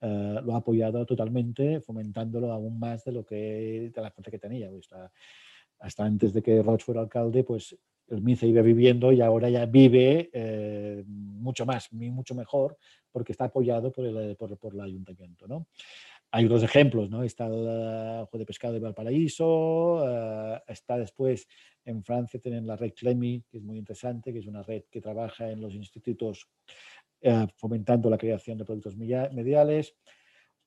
[0.00, 4.38] eh, lo ha apoyado totalmente, fomentándolo aún más de lo que de la fuerza que
[4.38, 4.68] tenía.
[4.68, 5.10] Hasta,
[5.78, 7.76] hasta, antes de que Roch fuera alcalde, pues
[8.14, 12.76] el MICE iba viviendo y ahora ya vive eh, mucho más, mucho mejor,
[13.10, 15.66] porque está apoyado por el, por, por el ayuntamiento.
[16.34, 17.22] Hay otros ejemplos, ¿no?
[17.22, 20.02] Está el Juego de Pescado de Valparaíso,
[20.66, 21.46] está después
[21.84, 25.00] en Francia tienen la red CLEMI, que es muy interesante, que es una red que
[25.00, 26.48] trabaja en los institutos
[27.20, 29.94] eh, fomentando la creación de productos mediales.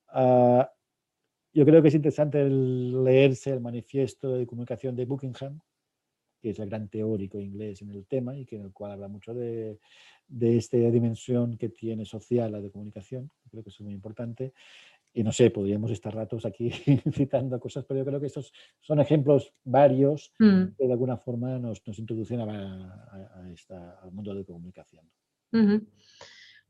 [0.08, 0.70] Ah,
[1.52, 5.58] yo creo que es interesante leerse el manifiesto de comunicación de Buckingham,
[6.46, 9.08] que es el gran teórico inglés en el tema y que en el cual habla
[9.08, 9.80] mucho de,
[10.28, 14.52] de esta dimensión que tiene social la de comunicación, creo que es muy importante.
[15.12, 16.70] Y no sé, podríamos estar ratos aquí
[17.12, 20.66] citando cosas, pero yo creo que estos son ejemplos varios Mm.
[20.78, 25.04] que de alguna forma nos, nos introducen a, a- a esta- al mundo de comunicación.
[25.52, 25.84] Ujú.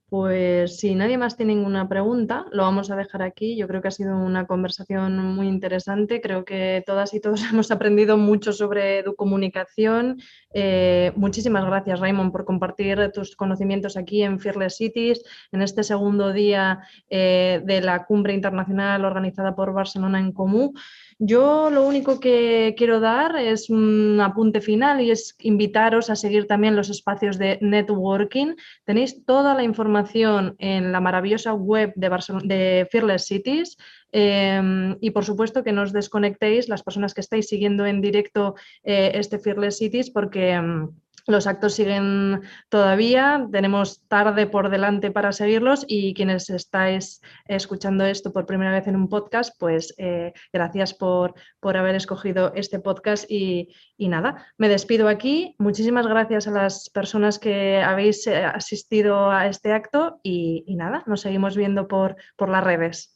[0.09, 3.57] Pues si nadie más tiene ninguna pregunta, lo vamos a dejar aquí.
[3.57, 6.21] Yo creo que ha sido una conversación muy interesante.
[6.21, 10.21] Creo que todas y todos hemos aprendido mucho sobre comunicación.
[10.55, 16.33] Eh, muchísimas gracias, Raymond, por compartir tus conocimientos aquí en Fearless Cities, en este segundo
[16.33, 16.81] día
[17.11, 20.73] eh, de la cumbre internacional organizada por Barcelona en Comú.
[21.19, 26.47] Yo lo único que quiero dar es un apunte final y es invitaros a seguir
[26.47, 28.55] también los espacios de networking.
[28.85, 33.79] Tenéis toda la información en la maravillosa web de, Barcelona, de Fearless Cities
[34.19, 38.55] eh, y por supuesto que no os desconectéis las personas que estáis siguiendo en directo
[38.83, 40.59] eh, este Fearless Cities porque...
[40.59, 40.89] mm,
[41.29, 48.33] los actos siguen todavía, tenemos tarde por delante para seguirlos y quienes estáis escuchando esto
[48.33, 53.29] por primera vez en un podcast, pues eh, gracias por, por haber escogido este podcast
[53.29, 55.57] y, y nada, me despido aquí.
[55.59, 61.03] Muchísimas gracias a las personas que habéis eh, asistido a este acto y, y nada,
[61.07, 63.16] nos seguimos viendo por, por las redes.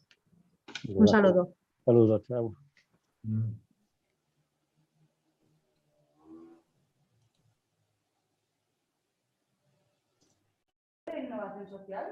[0.95, 1.55] Un saludo.
[1.85, 2.55] Saludos, chao.
[11.07, 12.07] Innovación social?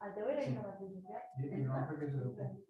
[0.00, 1.02] Al te voy a innovación
[2.22, 2.61] social.